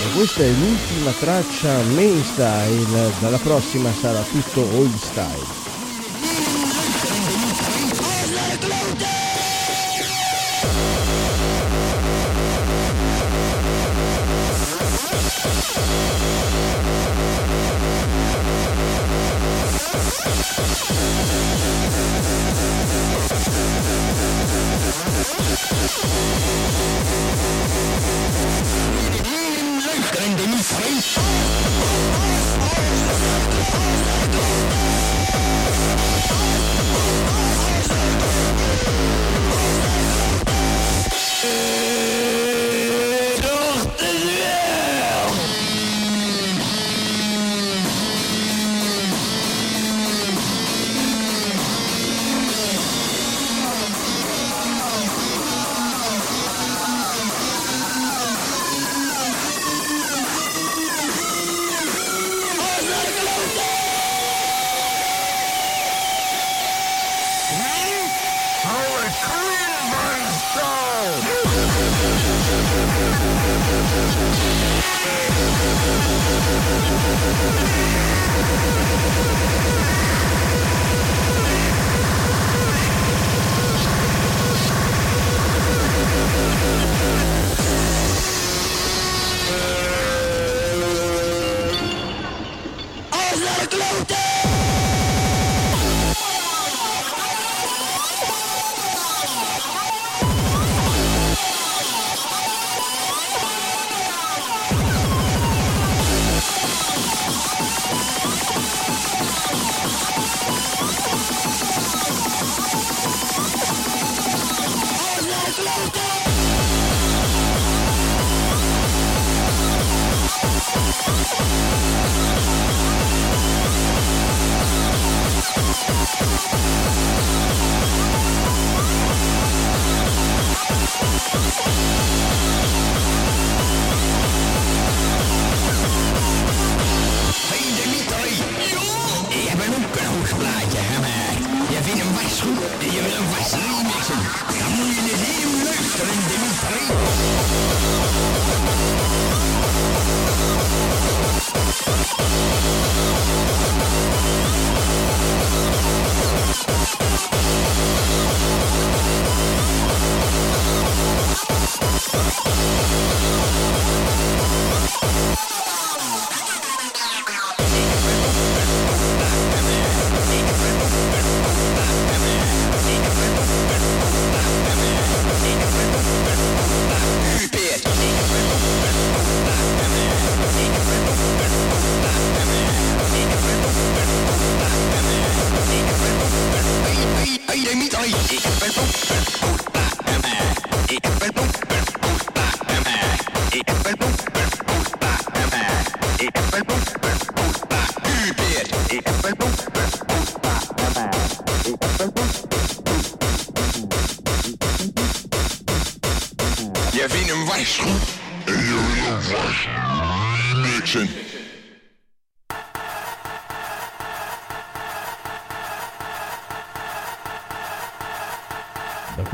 E 0.00 0.16
questa 0.16 0.42
è 0.42 0.50
l'ultima 0.50 1.12
traccia 1.12 1.80
main 1.94 2.24
style, 2.24 3.12
dalla 3.20 3.38
prossima 3.38 3.92
sarà 3.92 4.22
tutto 4.22 4.62
old 4.62 4.96
style. 4.96 5.57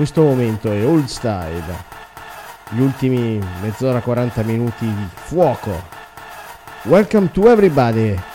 Questo 0.05 0.21
momento 0.21 0.71
è 0.71 0.85
old 0.85 1.07
style. 1.07 1.63
Gli 2.69 2.81
ultimi 2.81 3.41
mezz'ora 3.63 4.03
40 4.03 4.43
minuti 4.43 4.85
di 4.85 5.09
fuoco. 5.15 5.83
Welcome 6.83 7.31
to 7.31 7.49
everybody. 7.49 8.34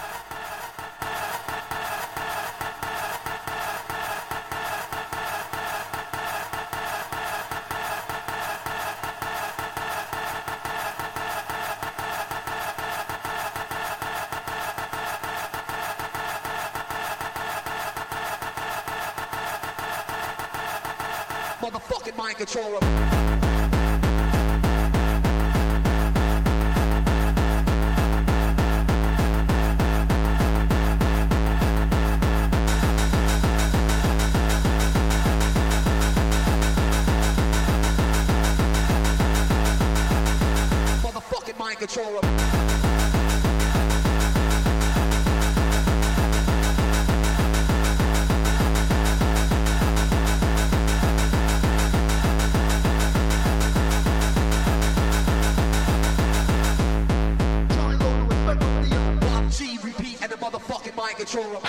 forum. 61.40 61.62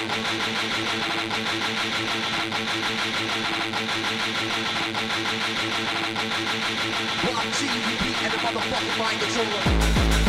you 7.62 7.96
beat 7.98 8.22
and 8.22 8.32
the 8.32 8.38
motherfucking 8.38 8.98
mind 8.98 9.20
controller. 9.20 10.19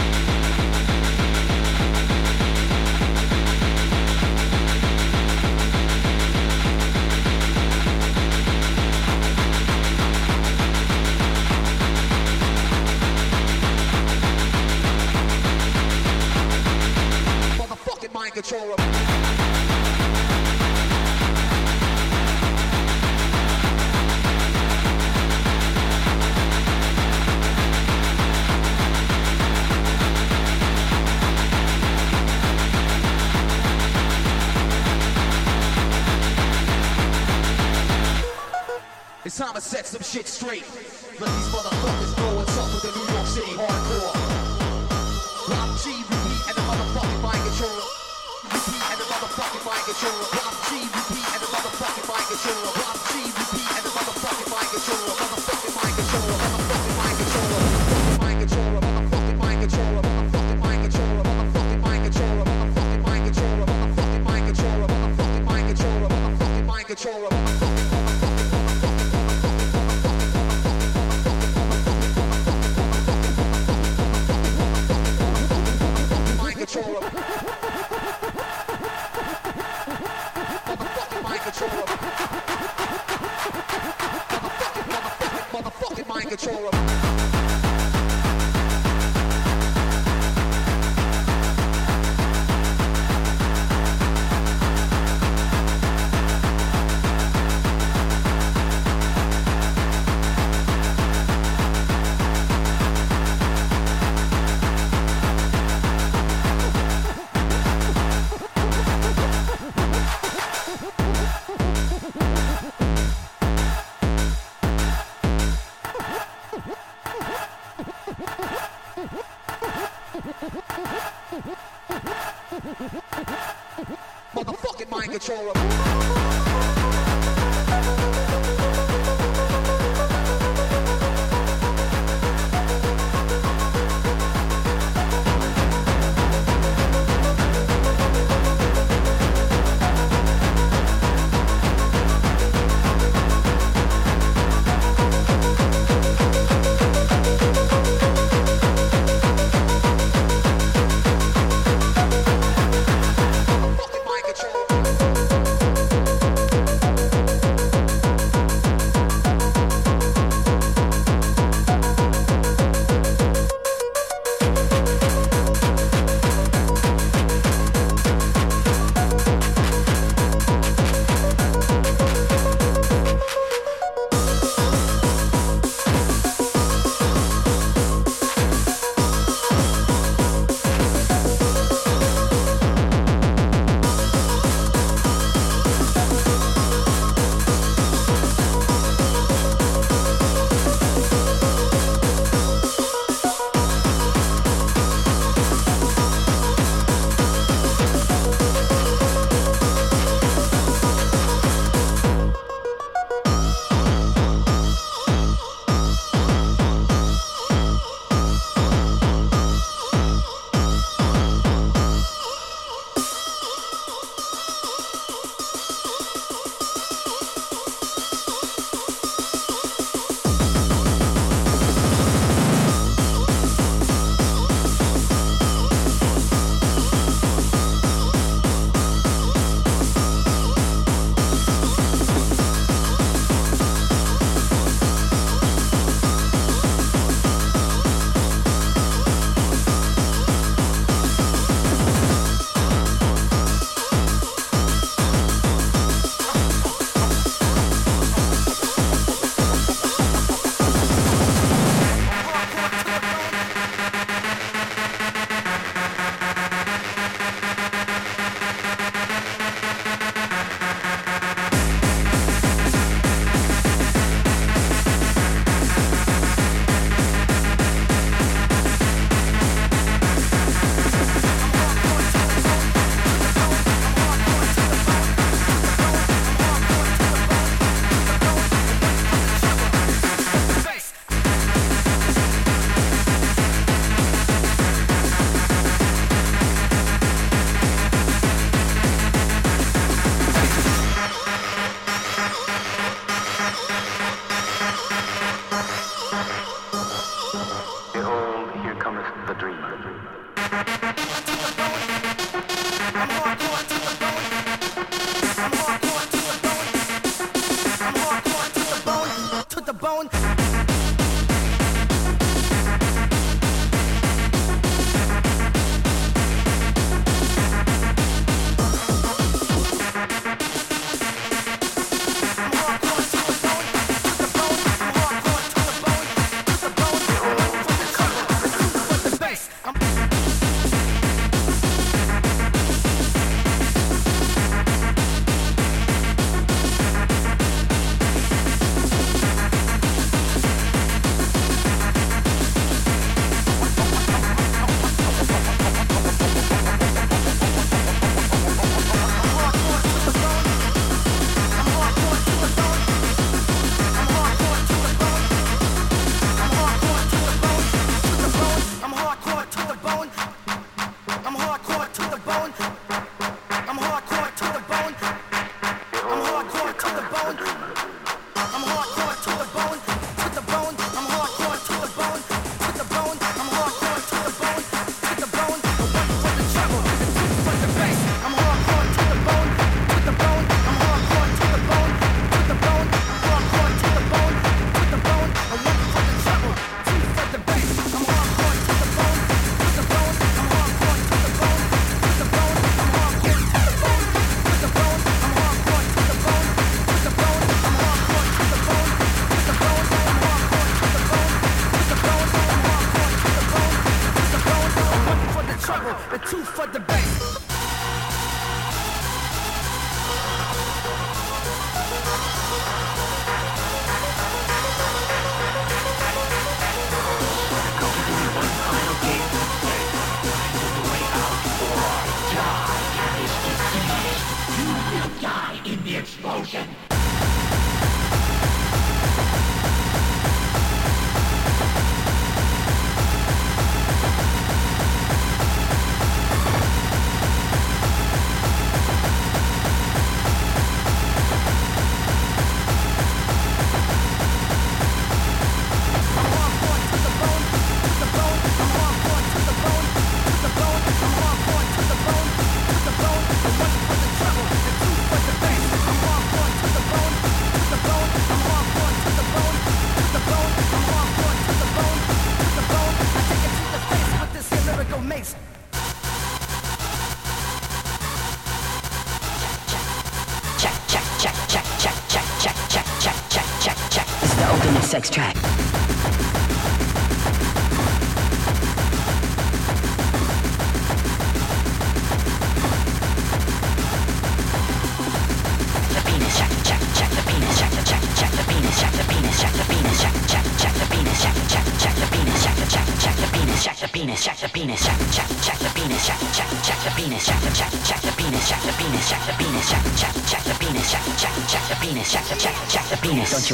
Straight. 40.41 40.80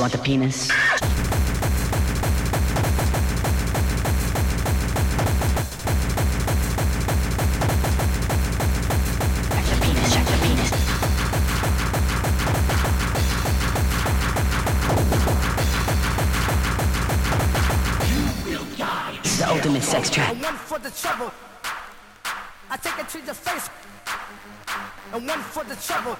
want 0.08 0.14
the 0.14 0.24
penis. 0.24 0.70
ultimate 19.50 19.82
sex 19.82 20.10
trap. 20.10 20.34
And 20.34 20.44
one 20.44 20.56
for 20.56 20.78
the 20.78 20.92
trouble. 20.92 21.32
I 22.70 22.78
take 22.78 23.00
it 23.00 23.10
to 23.10 23.26
the 23.26 23.34
face. 23.34 23.70
And 25.14 25.26
one 25.26 25.40
for 25.40 25.64
the 25.64 25.76
trouble. 25.76 26.18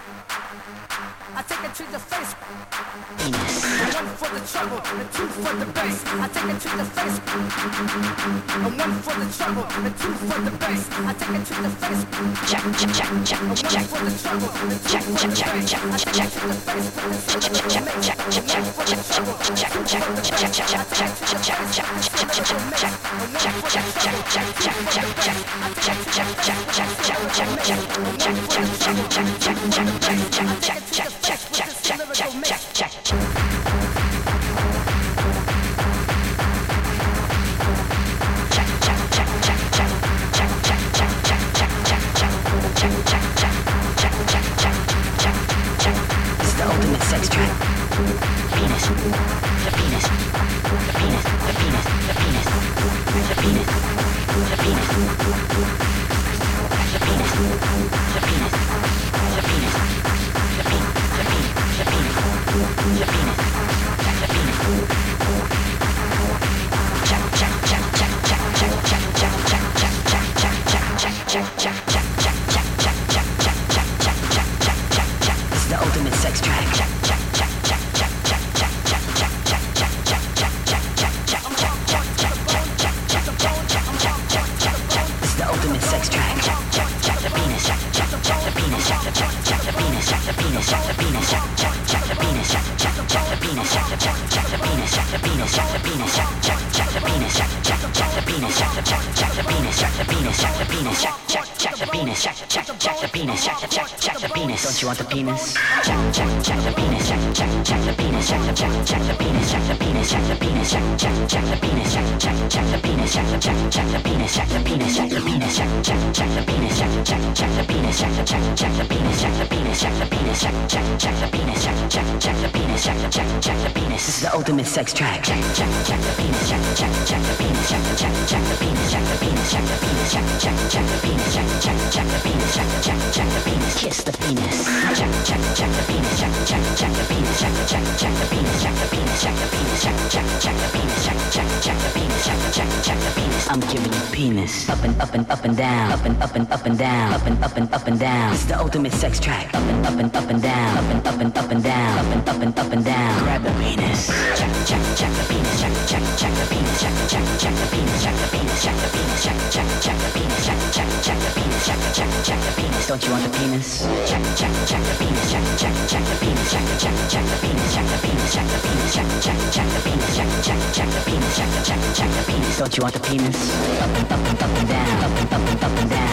Ultimate 148.78 148.94
sex 148.94 149.20
track. 149.20 149.48
Up 149.56 149.64
and 149.64 149.86
up 149.88 149.98
and 149.98 150.16
up 150.16 150.30
and 150.30 150.40
down. 150.40 150.78
Up 150.78 150.86
and 150.94 151.08
up 151.08 151.20
and 151.20 151.38
up 151.38 151.50
and 151.50 151.64
down. 151.64 151.98
Up 151.98 152.14
and 152.14 152.30
up 152.30 152.42
and 152.46 152.60
up 152.60 152.72
and 152.72 152.86
down. 152.86 153.24
Grab 153.24 153.42
the 153.42 153.50
penis. 153.58 154.06
Check, 154.38 154.54
check, 154.70 154.84
check 154.94 155.12
the 155.18 155.26
penis. 155.34 155.58
Check, 155.58 155.74
check, 155.90 156.04
check 156.22 156.34
the 156.38 156.46
penis. 156.54 156.78
Check, 156.78 156.94
check, 157.10 157.26
check 157.42 157.56
the 157.58 157.68
penis. 157.74 158.04
Check 158.06 158.16
the 158.22 158.28
penis. 158.38 158.62
Check 158.62 158.78
the 158.78 158.90
penis. 158.94 159.24
Check, 159.26 159.40
check, 159.50 159.68
check 159.82 159.98
the 159.98 160.10
penis. 160.14 160.46
Check, 160.46 160.62
check, 160.78 160.90
check 161.02 161.18
the 161.26 161.32
penis. 161.34 161.66
Check, 161.66 161.82
check, 161.98 162.12
check 162.22 162.40
the 162.46 162.52
penis. 162.54 162.86
Don't 162.86 163.02
you 163.02 163.12
want 163.18 163.24
the 163.26 163.32
penis? 163.34 163.68
Check, 164.06 164.24
check, 164.38 164.54
check 164.70 164.84
the 164.86 164.94
penis. 165.02 165.26
Check, 165.34 165.46
check, 165.58 165.76
check 165.90 166.04
the 166.06 166.16
penis. 166.22 166.48
Check, 166.54 166.66
check, 166.78 166.98
check 167.10 167.26
the 167.26 167.38
penis. 167.42 167.74
Check 167.74 167.88
the 167.90 167.98
penis. 168.06 168.30
Check 168.30 168.46
the 168.46 168.60
penis. 168.62 168.94
Check, 168.94 169.10
check, 169.26 169.40
check 169.58 169.68
the 169.74 169.80
penis. 169.90 170.14
Check, 170.14 170.30
check, 170.46 170.62
check 170.78 170.90
the 170.94 171.02
penis. 171.10 171.34
Check, 171.34 171.50
check, 171.66 171.82
check 171.98 172.10
the 172.14 172.24
penis. 172.30 172.58
Don't 172.62 172.74
you 172.78 172.82
want 172.86 172.94
the 172.94 173.02
penis? 173.02 173.38
Up 173.82 173.90
and 173.90 174.06
up 174.06 174.22
and 174.22 174.38
up 174.38 174.54
and 174.54 174.68
down. 174.70 174.98
Up 175.02 175.18
and 175.18 175.34
up 175.34 175.46
and 175.50 175.64
up 175.66 175.76
and 175.82 175.90
down. 175.90 176.07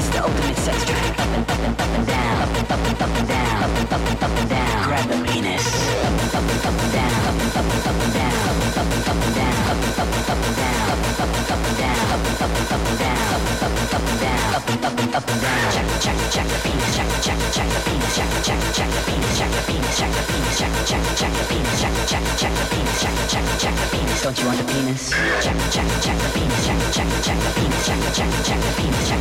It's 0.00 0.08
the 0.08 0.24
ultimate 0.24 0.56
sex 0.56 0.82
track. 0.88 1.12
Up 1.20 1.28
and 1.28 1.44
up 1.44 1.60
and 1.60 1.76
up 1.76 1.92
and 1.92 2.06
down. 2.08 2.40
Up 2.40 2.56
and 2.56 2.72
up 2.72 2.80
and 2.88 3.02
up 3.04 3.18
and 3.20 3.28
down. 3.28 3.60
Up 3.60 3.76
and 3.76 3.92
up 3.92 4.00
and 4.00 4.22
up 4.24 4.32
and 4.40 4.48
down. 4.48 4.88
Grab 4.88 5.04
the 5.12 5.16
penis. 5.28 5.66
Up 6.00 6.16
and 6.16 6.36
up 6.40 6.48
and 6.48 6.64
up 6.64 6.80
and 6.80 6.92
down. 6.96 7.20
Up 7.28 7.36
and 7.36 7.52
up 7.60 7.68
and 7.68 7.84
up 7.84 8.00
and 8.00 8.12
down. 8.16 8.32
Up 8.48 8.56
and 8.64 8.80
up 8.80 8.88
and 8.88 9.04
up 9.04 9.20
and 9.20 9.34
down. 9.36 9.60
Up 9.60 9.76
and 9.76 10.00
up 10.00 10.08
and 10.08 10.24
up 10.24 10.40
and 10.40 10.56
down. 10.56 10.88
Up 10.88 10.96
and 10.96 11.20
up 11.20 11.28
and 11.28 11.52
up 11.52 11.60
and 11.60 11.76
down. 11.76 12.00
Up 12.10 12.24
and 12.24 12.40
up 12.40 12.56
and 12.56 12.72
up 12.72 12.80
and 12.80 12.96
down. 12.96 13.20
Up 13.30 13.44
and 13.44 13.60
up 13.60 13.76
and 13.76 13.92
up 13.92 14.08
and 14.08 14.20
down. 14.24 14.48
Up 14.56 14.68
and 14.72 14.84
up 14.88 14.96
and 14.96 15.12
up 15.20 15.28
and 15.28 15.40
down. 15.44 15.68
Check, 15.68 15.88
check, 16.00 16.16
check 16.32 16.48
the 16.48 16.58
penis. 16.64 16.96
Check, 16.96 17.10
check, 17.20 17.40
check 17.52 17.68
the 17.68 17.80
penis. 17.84 18.12
Check, 18.16 18.32
check, 18.40 18.60
check 18.72 18.88
the 18.96 19.02
penis. 19.04 19.36
Check 19.36 19.52
the 19.52 19.62
penis. 19.68 20.00
Check 20.00 20.12
the 20.16 20.24
penis. 20.32 20.56
Check, 20.56 20.72
check, 20.88 21.04
check 21.20 21.32
the 21.36 21.44
penis. 21.52 21.76
Check, 21.76 21.92
check, 22.08 22.24
check 22.40 22.52
the 22.56 22.64
penis. 22.72 22.96
Check, 23.04 23.16
check, 23.28 23.44
check 23.60 23.74
the 23.76 23.86
penis. 23.92 24.22
Don't 24.24 24.38
you 24.40 24.46
want 24.48 24.56
the 24.56 24.64
penis? 24.64 25.12
Check, 25.44 25.60
check, 25.68 25.88
check 26.00 26.16
the 26.24 26.30
penis. 26.32 26.60
Check, 26.64 26.80
check, 26.88 27.08
check 27.20 27.36
the 27.44 27.52
penis. 27.52 27.84
Check, 27.84 28.00
check, 28.00 28.16
check 28.16 28.30
the 28.32 28.40
penis. 28.40 28.40
Check 28.40 28.40
check, 28.40 28.42
check 28.48 28.60
the 28.64 28.72
penis. 28.80 29.19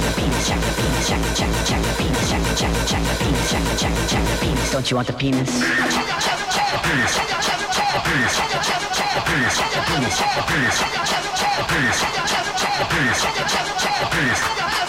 Don't 4.79 4.89
you 4.91 4.95
want 4.95 5.07
the 5.07 5.13
penis? 5.13 5.59
Check, 5.59 6.07
check, 6.21 6.39
check 6.49 6.71
the 6.71 6.79
penis. 6.79 7.17
Check, 7.17 7.27
check, 7.41 7.59
check 7.69 7.91
the 7.91 7.99
penis. 7.99 8.37
Check, 8.37 8.49
check, 8.49 8.91
check 8.95 9.13
the 9.13 9.21
penis. 9.27 9.57
Check 9.57 9.73
the 9.73 9.81
penis. 9.81 10.17
Check 10.17 10.35
the 10.35 10.41
penis. 10.47 10.79
Check, 10.79 11.03
check, 11.05 11.23
check 11.35 11.51
the 11.57 11.63
penis. 11.67 11.99
Check, 11.99 12.13
check, 12.25 12.45
check 12.55 12.73
the 12.79 12.85
penis. 12.85 13.21
Check, 13.21 13.47
check, 13.49 13.77
check 13.77 13.99
the 13.99 14.05
penis. 14.15 14.88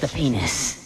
The 0.00 0.08
penis. 0.08 0.79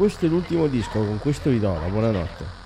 questo 0.00 0.24
è 0.24 0.28
l'ultimo 0.30 0.66
disco, 0.66 1.04
con 1.04 1.18
questo 1.18 1.50
vi 1.50 1.60
do 1.60 1.74
la 1.74 1.88
buonanotte. 1.88 2.59